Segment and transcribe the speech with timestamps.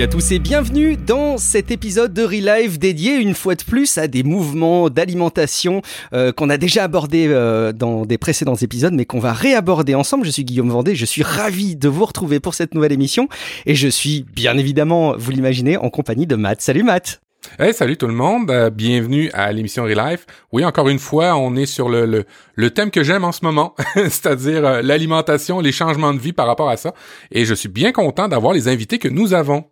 [0.00, 3.98] Salut à tous et bienvenue dans cet épisode de Relive dédié une fois de plus
[3.98, 5.82] à des mouvements d'alimentation
[6.14, 10.24] euh, qu'on a déjà abordé euh, dans des précédents épisodes mais qu'on va réaborder ensemble.
[10.24, 13.28] Je suis Guillaume Vendée, je suis ravi de vous retrouver pour cette nouvelle émission
[13.66, 16.62] et je suis bien évidemment, vous l'imaginez, en compagnie de Matt.
[16.62, 17.20] Salut Matt
[17.58, 20.24] Hey, salut tout le monde, euh, bienvenue à l'émission Relife.
[20.50, 22.24] Oui, encore une fois, on est sur le, le,
[22.54, 26.70] le thème que j'aime en ce moment, c'est-à-dire l'alimentation, les changements de vie par rapport
[26.70, 26.94] à ça.
[27.32, 29.66] Et je suis bien content d'avoir les invités que nous avons.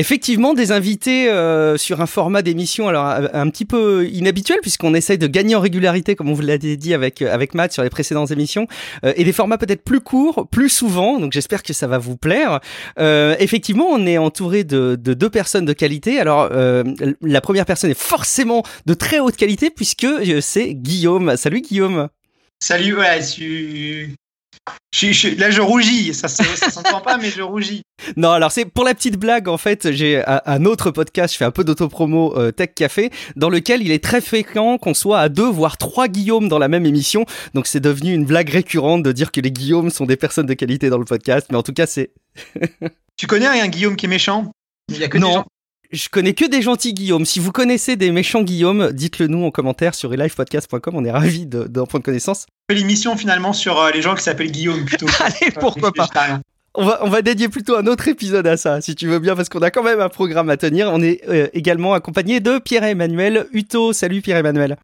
[0.00, 5.18] Effectivement, des invités euh, sur un format d'émission alors un petit peu inhabituel puisqu'on essaye
[5.18, 7.90] de gagner en régularité, comme on vous l'a dit avec euh, avec Matt sur les
[7.90, 8.68] précédentes émissions,
[9.04, 11.18] euh, et des formats peut-être plus courts, plus souvent.
[11.18, 12.60] Donc j'espère que ça va vous plaire.
[13.00, 16.20] Euh, effectivement, on est entouré de, de, deux personnes de qualité.
[16.20, 16.84] Alors euh,
[17.20, 20.06] la première personne est forcément de très haute qualité puisque
[20.40, 21.36] c'est Guillaume.
[21.36, 22.08] Salut Guillaume.
[22.60, 23.20] Salut, ouais,
[24.94, 26.14] je, je, là, je rougis.
[26.14, 27.82] Ça, ça s'entend pas, mais je rougis.
[28.16, 29.48] Non, alors c'est pour la petite blague.
[29.48, 31.34] En fait, j'ai un autre podcast.
[31.34, 34.94] Je fais un peu d'autopromo euh, Tech Café, dans lequel il est très fréquent qu'on
[34.94, 37.26] soit à deux, voire trois Guillaume dans la même émission.
[37.54, 40.54] Donc c'est devenu une blague récurrente de dire que les Guillaume sont des personnes de
[40.54, 41.48] qualité dans le podcast.
[41.50, 42.12] Mais en tout cas, c'est.
[43.16, 44.52] tu connais un Guillaume qui est méchant?
[44.88, 45.44] Il y a que non.
[45.90, 47.24] Je connais que des gentils Guillaume.
[47.24, 50.94] Si vous connaissez des méchants Guillaume, dites-le nous en commentaire sur elivepodcast.com.
[50.94, 52.44] On est ravis d'en prendre connaissance.
[52.68, 55.06] L'émission finalement sur euh, les gens qui s'appellent Guillaume plutôt.
[55.20, 56.08] Allez, pourquoi pas.
[56.74, 59.34] On va, on va dédier plutôt un autre épisode à ça, si tu veux bien,
[59.34, 60.90] parce qu'on a quand même un programme à tenir.
[60.92, 63.94] On est euh, également accompagné de Pierre-Emmanuel Uto.
[63.94, 64.76] Salut Pierre-Emmanuel.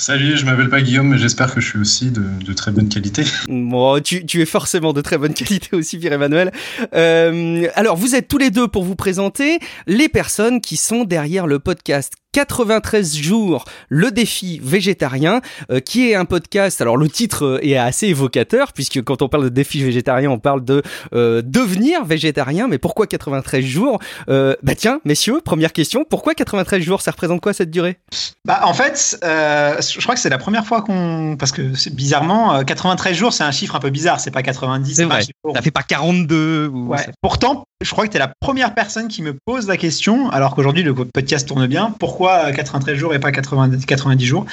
[0.00, 3.22] Salut, je m'appelle pas Guillaume, mais j'espère que je suis aussi de, très bonne qualité.
[3.48, 6.52] Bon, tu, tu, es forcément de très bonne qualité aussi, Pierre-Emmanuel.
[6.94, 11.46] Euh, alors, vous êtes tous les deux pour vous présenter les personnes qui sont derrière
[11.46, 16.80] le podcast 93 jours, le défi végétarien, euh, qui est un podcast.
[16.80, 20.38] Alors le titre euh, est assez évocateur puisque quand on parle de défi végétarien, on
[20.38, 20.82] parle de
[21.12, 22.68] euh, devenir végétarien.
[22.68, 23.98] Mais pourquoi 93 jours?
[24.28, 26.04] Euh, Bah tiens, messieurs, première question.
[26.08, 27.00] Pourquoi 93 jours?
[27.02, 27.98] Ça représente quoi cette durée?
[28.44, 31.94] Bah en fait, euh, je crois que c'est la première fois qu'on, parce que c'est
[31.94, 34.20] bizarrement 93 jours, c'est un chiffre un peu bizarre.
[34.20, 34.94] C'est pas 90.
[34.94, 35.22] C'est vrai.
[35.54, 36.68] Ça fait pas 42.
[36.72, 36.88] Ou...
[36.88, 36.98] Ouais.
[37.20, 40.54] Pourtant, je crois que tu es la première personne qui me pose la question, alors
[40.54, 41.94] qu'aujourd'hui le podcast tourne bien.
[41.98, 44.44] Pourquoi pourquoi 93 jours et pas 90, 90 jours?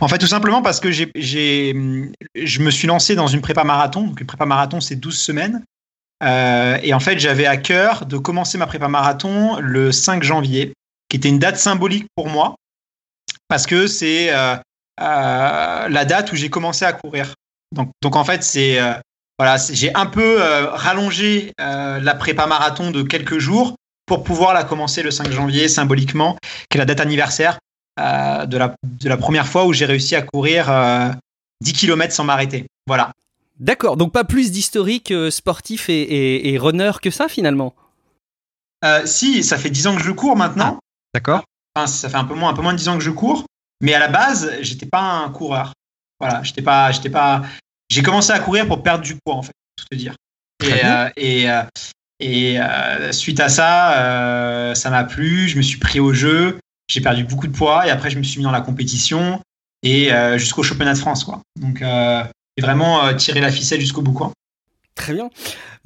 [0.00, 4.08] En fait, tout simplement parce que j'ai, je me suis lancé dans une prépa marathon.
[4.08, 5.62] Donc, une prépa marathon, c'est 12 semaines.
[6.22, 10.74] Euh, et en fait, j'avais à cœur de commencer ma prépa marathon le 5 janvier,
[11.08, 12.56] qui était une date symbolique pour moi,
[13.48, 14.56] parce que c'est euh,
[15.00, 17.34] euh, la date où j'ai commencé à courir.
[17.72, 18.78] Donc en fait, c'est
[19.38, 23.74] voilà, j'ai un peu rallongé la prépa marathon de quelques jours
[24.06, 26.36] pour pouvoir la commencer le 5 janvier symboliquement,
[26.68, 27.58] qui est la date anniversaire
[28.00, 31.10] euh, de, la, de la première fois où j'ai réussi à courir euh,
[31.62, 32.66] 10 km sans m'arrêter.
[32.86, 33.12] Voilà.
[33.60, 37.72] D'accord, donc pas plus d'historique euh, sportif et, et, et, runner que ça finalement?
[38.84, 40.78] Euh, Si, ça fait 10 ans que je cours maintenant.
[40.80, 41.44] Ah, D'accord.
[41.76, 43.44] Enfin, ça fait un peu moins, un peu moins de 10 ans que je cours,
[43.80, 45.72] mais à la base, j'étais pas un coureur.
[46.18, 47.42] Voilà, j'étais pas, j'étais pas.
[47.94, 50.16] J'ai commencé à courir pour perdre du poids en fait, tout te dire.
[50.64, 51.46] Et, euh, et,
[52.18, 56.58] et euh, suite à ça, euh, ça m'a plu, je me suis pris au jeu,
[56.88, 59.40] j'ai perdu beaucoup de poids et après je me suis mis dans la compétition
[59.84, 61.40] et euh, jusqu'au championnat de France quoi.
[61.60, 62.24] Donc euh,
[62.56, 64.32] j'ai vraiment tiré la ficelle jusqu'au bout quoi.
[64.96, 65.30] Très bien.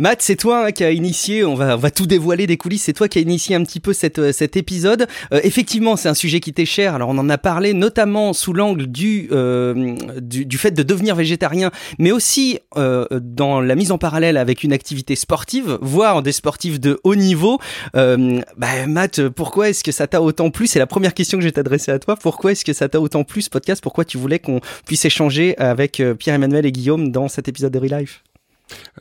[0.00, 2.84] Matt, c'est toi hein, qui a initié, on va, on va tout dévoiler des coulisses,
[2.84, 5.08] c'est toi qui a initié un petit peu cette, euh, cet épisode.
[5.32, 8.52] Euh, effectivement, c'est un sujet qui t'est cher, alors on en a parlé notamment sous
[8.52, 13.90] l'angle du, euh, du, du, fait de devenir végétarien, mais aussi euh, dans la mise
[13.90, 17.58] en parallèle avec une activité sportive, voire des sportifs de haut niveau.
[17.96, 20.68] Euh, bah, Matt, pourquoi est-ce que ça t'a autant plu?
[20.68, 22.14] C'est la première question que je vais t'adresser à toi.
[22.14, 23.82] Pourquoi est-ce que ça t'a autant plu ce podcast?
[23.82, 28.22] Pourquoi tu voulais qu'on puisse échanger avec Pierre-Emmanuel et Guillaume dans cet épisode de Relife?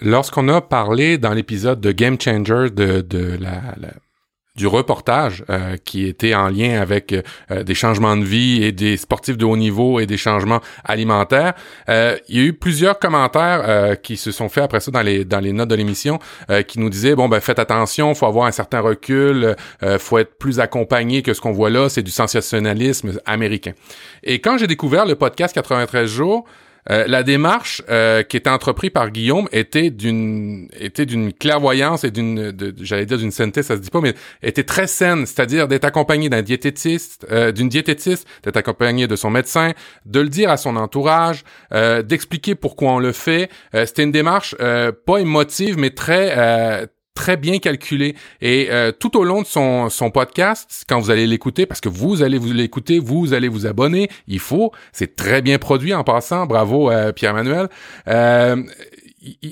[0.02, 3.62] Lorsqu'on a parlé dans l'épisode de Game Changer de, de la,
[4.58, 8.98] du reportage euh, qui était en lien avec euh, des changements de vie et des
[8.98, 11.54] sportifs de haut niveau et des changements alimentaires.
[11.90, 15.04] Euh, il y a eu plusieurs commentaires euh, qui se sont faits après ça dans
[15.04, 16.20] les dans les notes de l'émission
[16.50, 20.18] euh, qui nous disaient bon ben faites attention, faut avoir un certain recul, euh, faut
[20.18, 23.74] être plus accompagné que ce qu'on voit là, c'est du sensationnalisme américain.
[24.24, 26.46] Et quand j'ai découvert le podcast 93 jours,
[26.90, 32.12] euh, la démarche euh, qui était entreprise par Guillaume était d'une était d'une clairvoyance et
[32.12, 35.86] d'une j'allais dire d'une sainteté ça se dit pas mais était très saine c'est-à-dire d'être
[35.86, 39.74] accompagné d'un diététiste euh, d'une diététiste d'être accompagné de son médecin
[40.06, 41.44] de le dire à son entourage
[41.74, 43.50] euh, d'expliquer pourquoi on le fait.
[43.74, 48.16] Euh, c'était une démarche pas émotive mais très très bien calculé.
[48.42, 51.90] Et euh, tout au long de son, son podcast, quand vous allez l'écouter, parce que
[51.90, 56.04] vous allez vous l'écouter, vous allez vous abonner, il faut, c'est très bien produit en
[56.04, 57.70] passant, bravo euh, Pierre-Manuel.
[58.08, 58.62] Euh,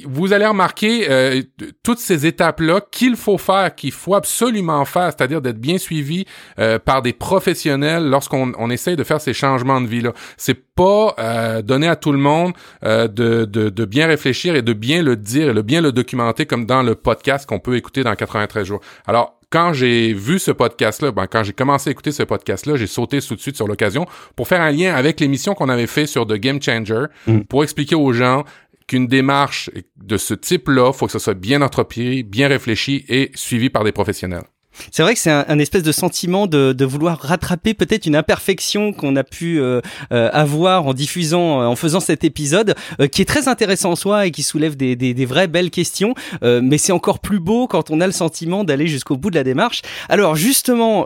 [0.05, 1.41] vous allez remarquer euh,
[1.81, 6.25] toutes ces étapes-là qu'il faut faire, qu'il faut absolument faire, c'est-à-dire d'être bien suivi
[6.59, 10.13] euh, par des professionnels lorsqu'on on essaye de faire ces changements de vie-là.
[10.37, 12.53] C'est pas euh, donné à tout le monde
[12.83, 16.45] de, de, de, bien réfléchir et de bien le dire et de bien le documenter
[16.45, 18.81] comme dans le podcast qu'on peut écouter dans 93 jours.
[19.07, 22.87] Alors, quand j'ai vu ce podcast-là, ben, quand j'ai commencé à écouter ce podcast-là, j'ai
[22.87, 26.07] sauté tout de suite sur l'occasion pour faire un lien avec l'émission qu'on avait fait
[26.07, 27.41] sur The Game Changer, mm.
[27.41, 28.43] pour expliquer aux gens
[28.87, 33.69] qu'une démarche de ce type-là, faut que ce soit bien entrepris, bien réfléchi et suivi
[33.69, 34.45] par des professionnels.
[34.91, 38.93] C'est vrai que c'est un, espèce de sentiment de, de vouloir rattraper peut-être une imperfection
[38.93, 39.81] qu'on a pu euh,
[40.11, 42.75] euh, avoir en diffusant, euh, en faisant cet épisode,
[43.11, 46.13] qui est très intéressant en soi et qui soulève des, des, des vraies belles questions.
[46.41, 49.43] mais c'est encore plus beau quand on a le sentiment d'aller jusqu'au bout de la
[49.43, 49.81] démarche.
[50.09, 51.05] Alors justement,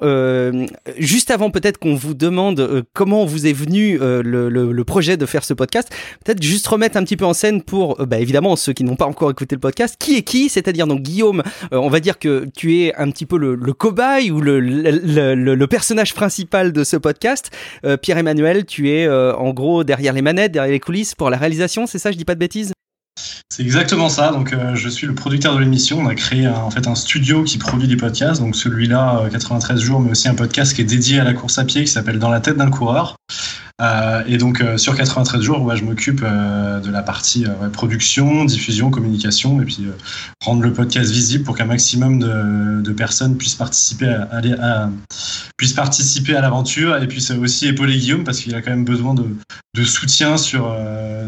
[0.98, 5.25] juste avant peut-être qu'on vous demande comment vous est venu le, le, le, projet de
[5.25, 5.89] faire ce podcast,
[6.24, 9.06] peut-être juste remettre un petit peu en scène pour, bah, évidemment, ceux qui n'ont pas
[9.06, 10.50] encore écouté le podcast, qui est qui?
[10.50, 14.31] C'est-à-dire donc Guillaume, on va dire que tu es un petit peu le le cobaye
[14.31, 17.51] ou le, le, personnage principal de ce podcast.
[17.85, 21.38] Euh, Pierre-Emmanuel, tu es euh, en gros derrière les manettes, derrière les coulisses pour la
[21.38, 22.73] réalisation, c'est ça, je dis pas de bêtises?
[23.51, 24.31] C'est exactement ça.
[24.31, 26.00] Donc, euh, je suis le producteur de l'émission.
[26.00, 28.39] On a créé en fait un studio qui produit des podcasts.
[28.41, 31.65] Donc, celui-là, 93 jours, mais aussi un podcast qui est dédié à la course à
[31.65, 33.15] pied qui s'appelle Dans la tête d'un coureur.
[33.81, 38.44] Euh, et donc euh, sur 93 jours, ouais, je m'occupe euh, de la partie production,
[38.46, 39.88] diffusion, communication, et puis
[40.44, 44.90] rendre le podcast visible pour qu'un maximum de, de, personnes puissent participer à, à,
[45.58, 48.86] puissent participer à l'aventure, et puis c'est aussi épauler Guillaume parce qu'il a quand même
[48.86, 49.26] besoin de,
[49.76, 50.76] de soutien sur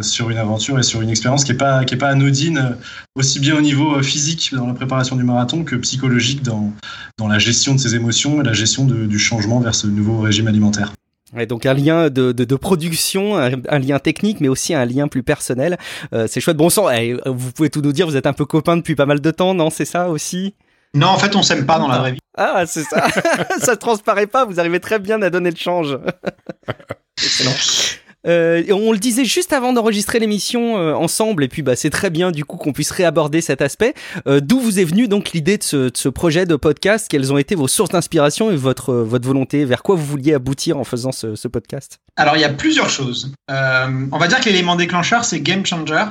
[0.01, 2.75] sur une aventure et sur une expérience qui est pas est pas anodine,
[3.15, 6.73] aussi bien au niveau physique dans la préparation du marathon que psychologique dans
[7.17, 10.19] dans la gestion de ses émotions et la gestion de, du changement vers ce nouveau
[10.19, 10.93] régime alimentaire.
[11.35, 15.07] Ouais, donc un lien de, de, de production, un, lien technique, mais aussi un lien
[15.07, 15.77] plus personnel.
[16.13, 16.57] Euh, c'est chouette.
[16.57, 19.05] Bon sang, eh, vous pouvez tout nous dire, vous êtes un peu copains depuis pas
[19.05, 20.55] mal de temps, non C'est ça aussi?
[20.93, 22.19] Non, en fait, on s'aime pas dans la vraie vie.
[22.37, 23.07] Ah, c'est ça.
[23.59, 25.97] ça transparaît pas, vous arrivez très bien à donner le change.
[27.17, 27.51] Excellent.
[28.27, 32.09] Euh, on le disait juste avant d'enregistrer l'émission euh, ensemble, et puis bah, c'est très
[32.09, 33.93] bien du coup qu'on puisse réaborder cet aspect.
[34.27, 37.07] Euh, d'où vous est venue donc l'idée de ce, projet de podcast?
[37.09, 39.65] Quelles ont été vos sources d'inspiration et votre, votre volonté?
[39.65, 41.99] Vers quoi vous vouliez aboutir en faisant ce, podcast?
[42.15, 43.33] Alors il y a plusieurs choses.
[43.49, 46.05] on va dire que l'élément déclencheur c'est Game Changer.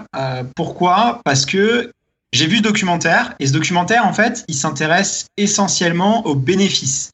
[0.56, 1.20] pourquoi?
[1.24, 1.90] Parce que
[2.32, 7.10] j'ai vu ce documentaire, et ce documentaire en fait il s'intéresse essentiellement aux bénéfices.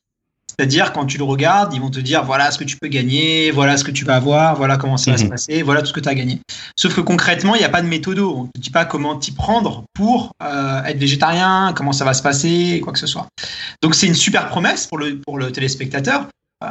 [0.59, 3.51] C'est-à-dire, quand tu le regardes, ils vont te dire voilà ce que tu peux gagner,
[3.51, 5.31] voilà ce que tu vas avoir, voilà comment ça va se mhm.
[5.31, 6.41] passer, voilà tout ce que tu as gagné.
[6.77, 8.19] Sauf que concrètement, il n'y a pas de méthode.
[8.19, 12.15] On ne te dit pas comment t'y prendre pour euh, être végétarien, comment ça va
[12.15, 13.29] se passer, quoi que ce soit.
[13.83, 16.29] Donc, c'est une super promesse pour le, pour le téléspectateur.
[16.65, 16.67] Euh,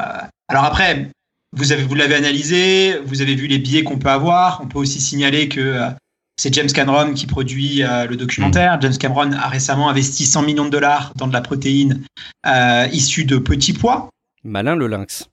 [0.48, 1.10] alors après,
[1.56, 4.62] vous avez vous l'avez analysé, vous avez vu les billets qu'on peut avoir.
[4.64, 5.90] On peut aussi signaler que euh,
[6.38, 8.78] c'est James Cameron qui produit euh, le documentaire.
[8.78, 8.82] Mm.
[8.82, 12.04] James Cameron a récemment investi 100 millions de dollars dans de la protéine
[12.46, 14.10] euh, issue de petits pois.
[14.44, 15.26] Malin le lynx.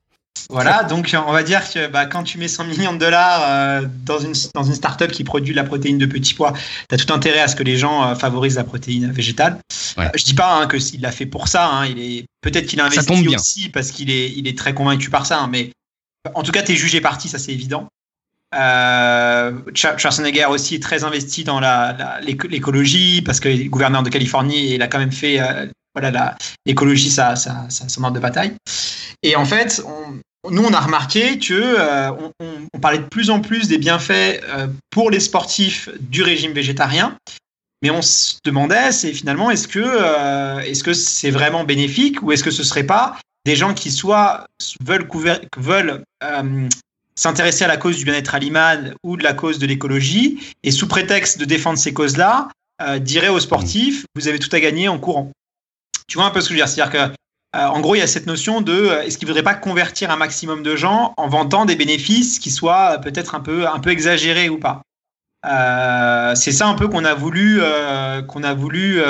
[0.48, 3.86] Voilà, donc on va dire que bah, quand tu mets 100 millions de dollars euh,
[4.04, 6.52] dans une, dans une start-up qui produit de la protéine de petits pois,
[6.88, 9.58] tu as tout intérêt à ce que les gens favorisent la protéine végétale.
[9.70, 12.80] Je je dis pas hein, qu'il l'a fait pour ça, hein, il est peut-être qu'il
[12.80, 15.70] a investi aussi parce qu'il est, il est très convaincu par ça, hein, mais
[16.34, 17.88] en tout cas, tu es jugé parti, ça c'est évident.
[18.54, 21.60] Euh, Schwarzenegger aussi est très investi dans
[22.20, 27.10] l'écologie parce que le gouverneur de Californie, il a quand même fait euh, voilà l'écologie,
[27.10, 28.52] ça, ça, ça, son ordre de bataille.
[29.22, 29.82] Et en fait,
[30.50, 32.10] nous, on a remarqué que euh,
[32.72, 37.16] on, parlait de plus en plus des bienfaits euh, pour les sportifs du régime végétarien,
[37.82, 42.44] mais on se demandait, c'est finalement, est-ce que est-ce que c'est vraiment bénéfique ou est-ce
[42.44, 44.46] que ce serait pas des gens qui soit
[44.84, 45.08] veulent,
[45.56, 46.04] veulent
[47.14, 50.88] s'intéresser à la cause du bien-être animal ou de la cause de l'écologie, et sous
[50.88, 52.48] prétexte de défendre ces causes-là,
[52.80, 55.30] euh, dirait aux sportifs, vous avez tout à gagner en courant.
[56.08, 57.98] Tu vois un peu ce que je veux dire C'est-à-dire que, euh, en gros, il
[57.98, 60.74] y a cette notion de euh, est-ce qu'il ne voudrait pas convertir un maximum de
[60.74, 64.82] gens en vantant des bénéfices qui soient peut-être un peu, un peu exagérés ou pas?
[66.34, 67.60] C'est ça un peu qu'on a voulu,
[68.28, 69.02] qu'on a voulu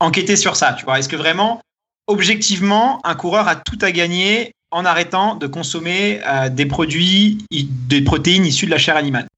[0.00, 0.72] enquêter sur ça.
[0.72, 1.60] Tu vois Est-ce que vraiment,
[2.06, 8.02] objectivement, un coureur a tout à gagner en arrêtant de consommer euh, des produits, des
[8.02, 9.28] protéines issues de la chair animale.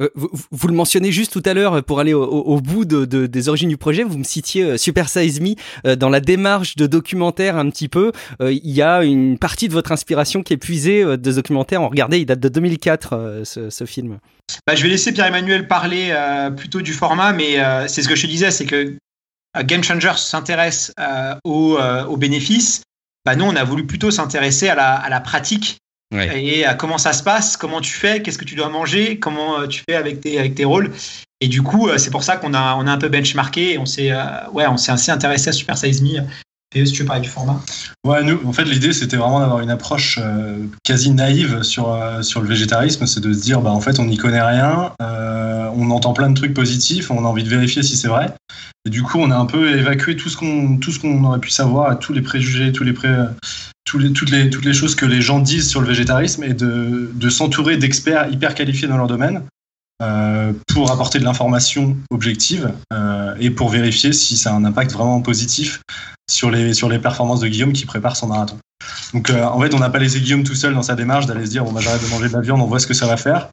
[0.00, 3.48] Euh, vous, le mentionnez juste tout à l'heure euh, pour aller au, bout de, des
[3.48, 4.04] origines du projet.
[4.04, 8.12] Vous me citiez Super Size Me dans la démarche de documentaire un petit peu.
[8.40, 11.82] Il y a une partie de votre inspiration qui est puisée de ce documentaire.
[11.82, 14.18] On regardait, il date de 2004 ce, film.
[14.66, 16.14] Bah, je vais laisser Pierre-Emmanuel parler
[16.56, 18.94] plutôt du format, mais c'est ce que je te disais, c'est que
[19.64, 20.92] Game Changer s'intéresse
[21.44, 21.76] aux,
[22.08, 22.82] aux bénéfices
[23.26, 25.78] bah, nous, on a voulu plutôt s'intéresser à la, à la pratique
[26.12, 29.58] et à comment ça se passe, comment tu fais, qu'est-ce que tu dois manger, comment
[29.58, 30.92] euh, tu fais avec tes, avec tes rôles.
[31.40, 33.84] Et du coup, c'est pour ça qu'on a, on a un peu benchmarké et on
[33.84, 34.10] s'est
[34.52, 36.22] ouais, on s'est assez intéressé à Super Size Me
[36.74, 37.60] si tu parler du format?
[38.04, 42.22] Ouais, nous, en fait, l'idée, c'était vraiment d'avoir une approche euh, quasi naïve sur, euh,
[42.22, 43.06] sur le végétarisme.
[43.06, 46.28] C'est de se dire, bah, en fait, on n'y connaît rien, euh, on entend plein
[46.28, 48.32] de trucs positifs, on a envie de vérifier si c'est vrai.
[48.84, 50.92] Et du coup, on a un peu évacué tout ce qu'on, tout
[51.24, 53.08] aurait pu savoir, tous les préjugés, tous les pré,
[53.84, 57.30] toutes, les, toutes les choses que les gens disent sur le végétarisme et de, de
[57.30, 59.42] s'entourer d'experts hyper qualifiés dans leur domaine.
[60.68, 62.72] pour apporter de l'information objective
[63.40, 65.80] et pour vérifier si ça a un impact vraiment positif
[66.28, 68.58] sur les, sur les performances de Guillaume qui prépare son marathon.
[69.12, 71.46] Donc euh, en fait, on n'a pas laissé Guillaume tout seul dans sa démarche d'aller
[71.46, 73.06] se dire bon bah j'arrête de manger de la viande, on voit ce que ça
[73.06, 73.48] va faire.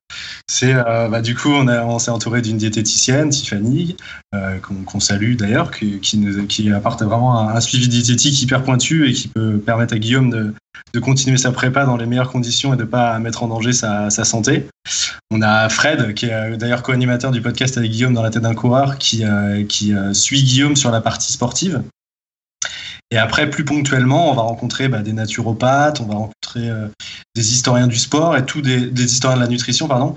[0.50, 3.96] C'est euh, bah, du coup on, s'est entouré d'une diététicienne, Tiffany,
[4.36, 9.28] euh, qu'on, salue d'ailleurs, qui, qui, apporte vraiment un, suivi diététique hyper pointu et qui
[9.28, 10.54] peut permettre à Guillaume de,
[10.94, 14.10] de continuer sa prépa dans les meilleures conditions et de pas mettre en danger sa,
[14.10, 14.68] sa santé.
[15.32, 18.56] On a Fred, qui est d'ailleurs co-animateur du podcast avec Guillaume dans la tête d'un
[18.56, 19.24] coureur, qui,
[19.70, 21.82] qui suit Guillaume sur la partie sportive.
[23.14, 26.88] Et après, plus ponctuellement, on va rencontrer bah, des naturopathes, on va rencontrer euh,
[27.36, 30.16] des historiens du sport et tout des, historiens de la nutrition, pardon,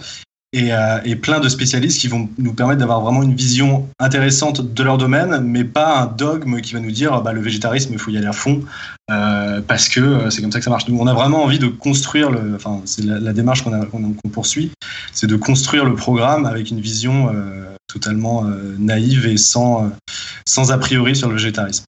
[0.57, 4.83] euh, et, plein de spécialistes qui vont nous permettre d'avoir vraiment une vision intéressante de
[4.83, 8.11] leur domaine, mais pas un dogme qui va nous dire bah, le végétarisme, il faut
[8.11, 8.63] y aller à fond
[9.11, 10.89] euh, parce que c'est comme ça que ça marche.
[10.89, 14.71] Nous, on a vraiment envie de construire le, enfin, c'est la, démarche qu'on poursuit,
[15.13, 17.31] c'est de construire le programme avec une vision
[17.89, 18.45] totalement
[18.79, 19.93] naïve et sans,
[20.47, 21.85] sans a priori sur le végétarisme.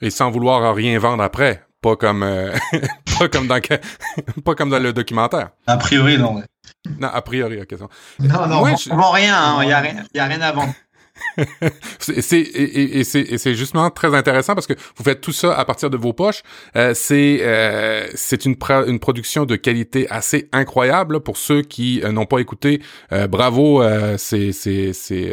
[0.00, 1.62] Et sans vouloir rien vendre après.
[1.80, 2.52] Pas comme, euh,
[3.18, 3.60] pas comme dans,
[4.44, 5.50] pas comme dans le documentaire.
[5.66, 6.42] A priori, non.
[6.98, 7.80] Non, a priori, ok.
[8.20, 8.90] Non, non, on, je...
[8.90, 10.72] vend rien, il hein, n'y a, y a rien à vendre.
[11.98, 15.90] c'est et, et c'est justement très intéressant parce que vous faites tout ça à partir
[15.90, 16.42] de vos poches.
[16.76, 22.12] Euh, c'est euh, c'est une une production de qualité assez incroyable pour ceux qui euh,
[22.12, 22.82] n'ont pas écouté.
[23.12, 23.82] Euh, bravo,
[24.18, 25.32] c'est c'est c'est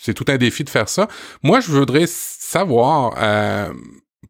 [0.00, 1.08] c'est tout un défi de faire ça.
[1.42, 3.72] Moi, je voudrais savoir euh,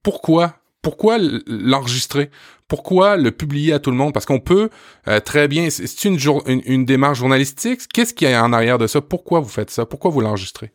[0.03, 2.31] pourquoi pourquoi l'enregistrer?
[2.69, 4.13] Pourquoi le publier à tout le monde?
[4.15, 4.71] Parce qu'on peut
[5.09, 5.69] euh, très bien.
[5.71, 7.81] C'est une, démarche journalistique.
[7.93, 9.01] Qu'est-ce qu'il y a en arrière de ça?
[9.01, 9.87] Pourquoi vous faites ça?
[9.87, 10.73] Pourquoi vous l'enregistrez?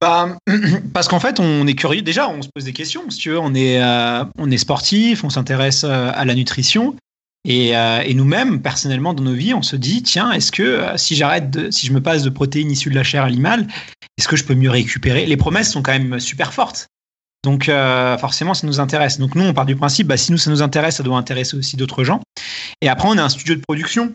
[0.00, 0.36] Bah,
[0.94, 2.02] parce qu'en fait, on est curieux.
[2.02, 3.08] Déjà, on se pose des questions.
[3.10, 6.96] Si tu veux, on est, euh, on est sportif, on s'intéresse à la nutrition.
[7.46, 11.72] Et, et nous-mêmes, personnellement, dans nos vies, on se dit tiens, est-ce que si j'arrête,
[11.72, 13.66] si je me passe de protéines issues de la chair animale,
[14.18, 15.24] est-ce que je peux mieux récupérer?
[15.24, 16.88] Les promesses sont quand même super fortes.
[17.42, 19.18] Donc euh, forcément, ça nous intéresse.
[19.18, 21.56] Donc nous, on part du principe, bah, si nous, ça nous intéresse, ça doit intéresser
[21.56, 22.20] aussi d'autres gens.
[22.82, 24.12] Et après, on a un studio de production.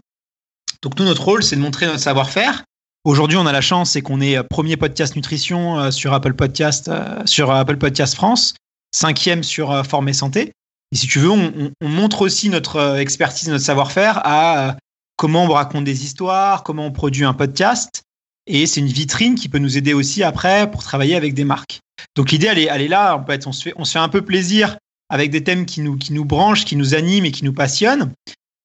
[0.84, 2.64] Donc nous, notre rôle, c'est de montrer notre savoir-faire.
[3.04, 6.34] Aujourd'hui, on a la chance, c'est qu'on est euh, premier podcast nutrition euh, sur Apple
[6.34, 6.92] Podcast,
[7.26, 8.54] sur Apple Podcast France,
[8.94, 10.52] cinquième sur Forme et Santé.
[10.92, 14.78] Et si tu veux, on, on montre aussi notre expertise, notre savoir-faire à
[15.18, 18.04] comment on raconte des histoires, comment on produit un podcast,
[18.48, 21.80] et c'est une vitrine qui peut nous aider aussi après pour travailler avec des marques.
[22.16, 23.16] Donc l'idée, elle est, elle est là.
[23.16, 24.78] En on se fait, on se fait un peu plaisir
[25.10, 28.12] avec des thèmes qui nous, qui nous branchent, qui nous animent et qui nous passionnent.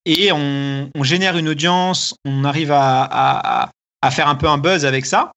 [0.06, 3.70] Et on, génère une audience, on arrive à,
[4.10, 5.32] faire un peu un buzz avec ça.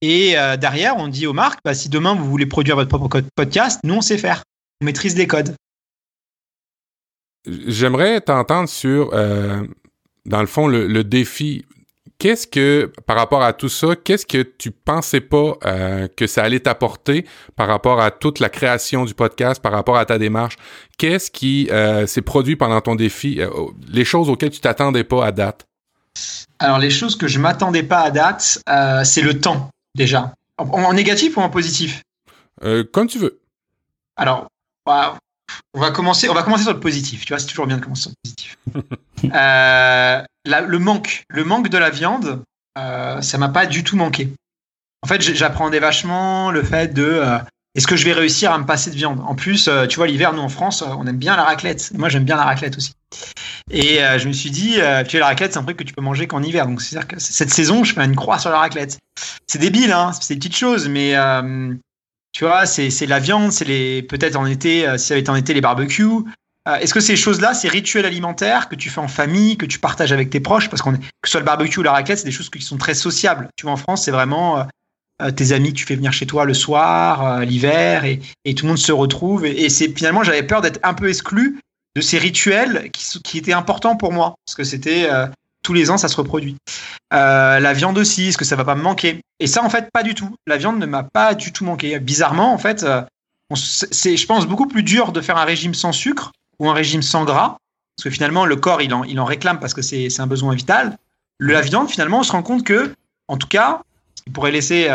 [0.00, 3.22] Et euh, derrière, on dit aux marques, bah, si demain vous voulez produire votre propre
[3.36, 4.42] podcast, nous, on sait faire.
[4.80, 5.54] On maîtrise les codes.
[7.46, 9.62] J'aimerais t'entendre sur, euh,
[10.26, 11.64] dans le fond, le, le défi
[12.18, 16.44] Qu'est-ce que, par rapport à tout ça, qu'est-ce que tu pensais pas euh, que ça
[16.44, 20.54] allait t'apporter par rapport à toute la création du podcast, par rapport à ta démarche?
[20.98, 23.40] Qu'est-ce qui euh, s'est produit pendant ton défi?
[23.88, 25.66] Les choses auxquelles tu t'attendais pas à date?
[26.60, 28.62] Alors, les choses que je m'attendais pas à date,
[29.04, 30.32] c'est le temps, déjà.
[30.58, 32.02] En, négatif ou en positif?
[32.92, 33.40] comme tu veux.
[34.14, 34.46] Alors,
[34.86, 35.16] bah,
[35.74, 37.24] on va commencer, on va commencer sur le positif.
[37.24, 38.58] Tu vois, c'est toujours bien de commencer sur le positif.
[39.34, 42.42] euh, le manque, le manque de la viande,
[42.78, 44.32] euh, ça m'a pas du tout manqué.
[45.02, 47.38] En fait, j'appréhendais vachement le fait de euh,
[47.74, 49.20] est-ce que je vais réussir à me passer de viande?
[49.26, 51.92] En plus, euh, tu vois, l'hiver, nous en France, on aime bien la raclette.
[51.94, 52.94] Moi, j'aime bien la raclette aussi.
[53.70, 56.02] Et je me suis dit, tu sais, la raclette, c'est un truc que tu peux
[56.02, 56.66] manger qu'en hiver.
[56.66, 58.98] Donc, c'est-à-dire que cette saison, je fais une croix sur la raclette.
[59.46, 61.14] C'est débile, hein, c'est des petites choses, mais
[62.32, 65.36] tu vois, c'est la viande, c'est les peut-être en été, si ça avait été en
[65.36, 66.24] été, les barbecues.
[66.68, 69.80] Euh, est-ce que ces choses-là, ces rituels alimentaires que tu fais en famille, que tu
[69.80, 72.24] partages avec tes proches, parce qu'on que ce soit le barbecue ou la raclette, c'est
[72.24, 73.48] des choses qui sont très sociables.
[73.56, 74.64] Tu vois, en France, c'est vraiment euh,
[75.22, 78.20] euh, tes amis que tu fais venir chez toi le soir, l'hiver, et,
[78.54, 79.44] tout le monde se retrouve.
[79.44, 81.58] Et, c'est finalement, j'avais peur d'être un peu exclu
[81.96, 85.08] de ces rituels qui, qui étaient importants pour moi, parce que c'était
[85.62, 86.56] tous les ans, ça se reproduit.
[87.10, 89.20] la viande aussi, est-ce que ça va pas me manquer?
[89.40, 90.34] Et ça, en fait, pas du tout.
[90.46, 91.98] La viande ne m'a pas du tout manqué.
[91.98, 92.86] Bizarrement, en fait,
[93.54, 97.02] c'est, je pense, beaucoup plus dur de faire un régime sans sucre ou un régime
[97.02, 97.56] sans gras,
[97.96, 100.54] parce que finalement, le corps, il en, il en réclame parce que c'est un besoin
[100.54, 100.96] vital.
[101.38, 102.94] La viande, finalement, on se rend compte que
[103.28, 103.82] en tout cas,
[104.26, 104.88] il pourrait laisser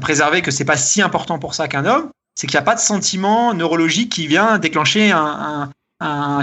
[0.00, 2.74] préserver que c'est pas si important pour ça qu'un homme, c'est qu'il n'y a pas
[2.74, 5.70] de sentiment neurologique qui vient déclencher un,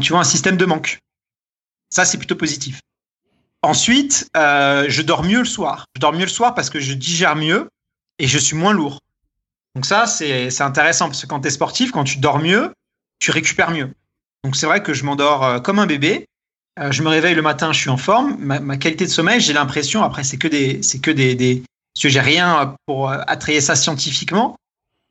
[0.01, 0.99] tu vois, un système de manque.
[1.89, 2.79] Ça, c'est plutôt positif.
[3.63, 5.85] Ensuite, euh, je dors mieux le soir.
[5.95, 7.69] Je dors mieux le soir parce que je digère mieux
[8.19, 8.99] et je suis moins lourd.
[9.73, 12.73] Donc ça, c'est intéressant parce que quand tu es sportif, quand tu dors mieux,
[13.19, 13.89] tu récupères mieux.
[14.43, 16.27] Donc c'est vrai que je m'endors euh, comme un bébé.
[16.77, 18.35] Euh, je me réveille le matin, je suis en forme.
[18.37, 22.03] Ma, qualité de sommeil, j'ai l'impression, après c'est que des, c'est que des, des, parce
[22.03, 24.57] que j'ai rien pour attrayer ça scientifiquement,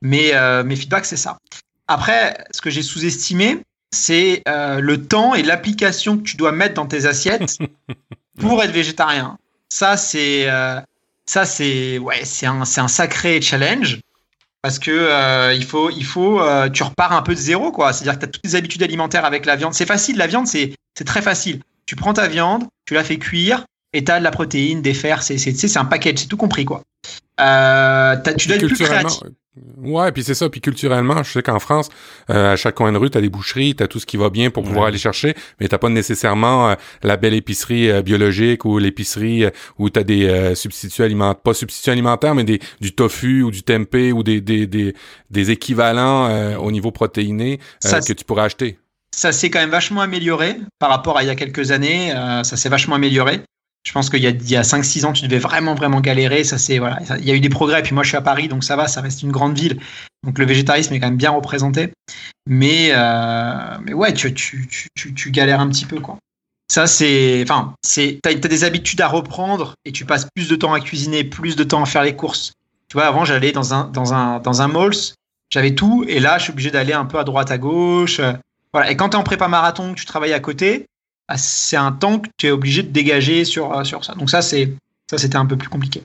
[0.02, 0.32] mais
[0.64, 1.38] mes feedbacks c'est ça.
[1.86, 3.60] Après, ce que j'ai sous-estimé,
[3.92, 7.58] c'est le temps et l'application que tu dois mettre dans tes assiettes
[8.38, 9.38] pour être végétarien.
[9.68, 10.80] Ça, c'est euh,
[11.26, 14.00] ça, c'est ouais, c'est un, c'est un sacré challenge
[14.62, 17.92] parce que euh, il faut, il faut, euh, tu repars un peu de zéro, quoi.
[17.92, 19.74] C'est-à-dire que tu as toutes les habitudes alimentaires avec la viande.
[19.74, 21.60] C'est facile, la viande, c'est, c'est très facile.
[21.84, 24.94] Tu prends ta viande, tu la fais cuire, et tu as de la protéine, des
[24.94, 26.82] fers, c'est, c'est, c'est un package, c'est tout compris, quoi.
[27.38, 29.20] Tu dois être plus créatif.
[29.82, 30.48] Ouais, puis c'est ça.
[30.48, 31.90] Puis culturellement, je sais qu'en France,
[32.30, 34.50] euh, à chaque coin de rue, t'as des boucheries, t'as tout ce qui va bien
[34.50, 38.78] pour pouvoir aller chercher, mais t'as pas nécessairement euh, la belle épicerie euh, biologique ou
[38.78, 39.44] l'épicerie
[39.78, 44.12] où t'as des substituts alimentaires, pas substituts alimentaires, mais des, du tofu ou du tempeh
[44.12, 44.94] ou des, des, des,
[45.30, 48.78] des équivalents au niveau protéiné que tu pourrais acheter.
[49.14, 52.10] Ça s'est quand même vachement amélioré par rapport à il y a quelques années.
[52.42, 53.42] ça s'est vachement amélioré.
[53.84, 56.44] Je pense qu'il y a, il y a 5-6 ans, tu devais vraiment, vraiment galérer.
[56.44, 57.00] Ça, c'est, voilà.
[57.18, 57.82] Il y a eu des progrès.
[57.82, 59.78] Puis moi, je suis à Paris, donc ça va, ça reste une grande ville.
[60.24, 61.92] Donc le végétarisme est quand même bien représenté.
[62.46, 66.18] Mais, euh, mais ouais, tu, tu, tu, tu, galères un petit peu, quoi.
[66.70, 67.42] Ça, c'est.
[67.42, 68.20] Enfin, c'est.
[68.22, 71.56] T'as, as des habitudes à reprendre et tu passes plus de temps à cuisiner, plus
[71.56, 72.52] de temps à faire les courses.
[72.88, 75.14] Tu vois, avant, j'allais dans un, dans un, dans un malls,
[75.50, 78.20] j'avais tout, et là, je suis obligé d'aller un peu à droite, à gauche.
[78.72, 78.90] Voilà.
[78.90, 80.86] Et quand tu es en prépa marathon, tu travailles à côté,
[81.36, 84.14] c'est un temps que tu es obligé de dégager sur, euh, sur ça.
[84.14, 84.74] Donc ça, c'est
[85.10, 86.02] ça c'était un peu plus compliqué.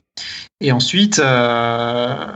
[0.60, 2.26] Et ensuite, euh,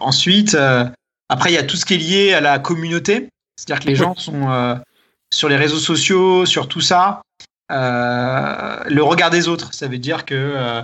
[0.00, 0.84] ensuite euh,
[1.28, 3.28] après, il y a tout ce qui est lié à la communauté.
[3.56, 4.80] C'est-à-dire que les gens sont
[5.32, 7.22] sur les réseaux sociaux, sur tout ça.
[7.70, 10.82] le regard des autres, ça veut dire que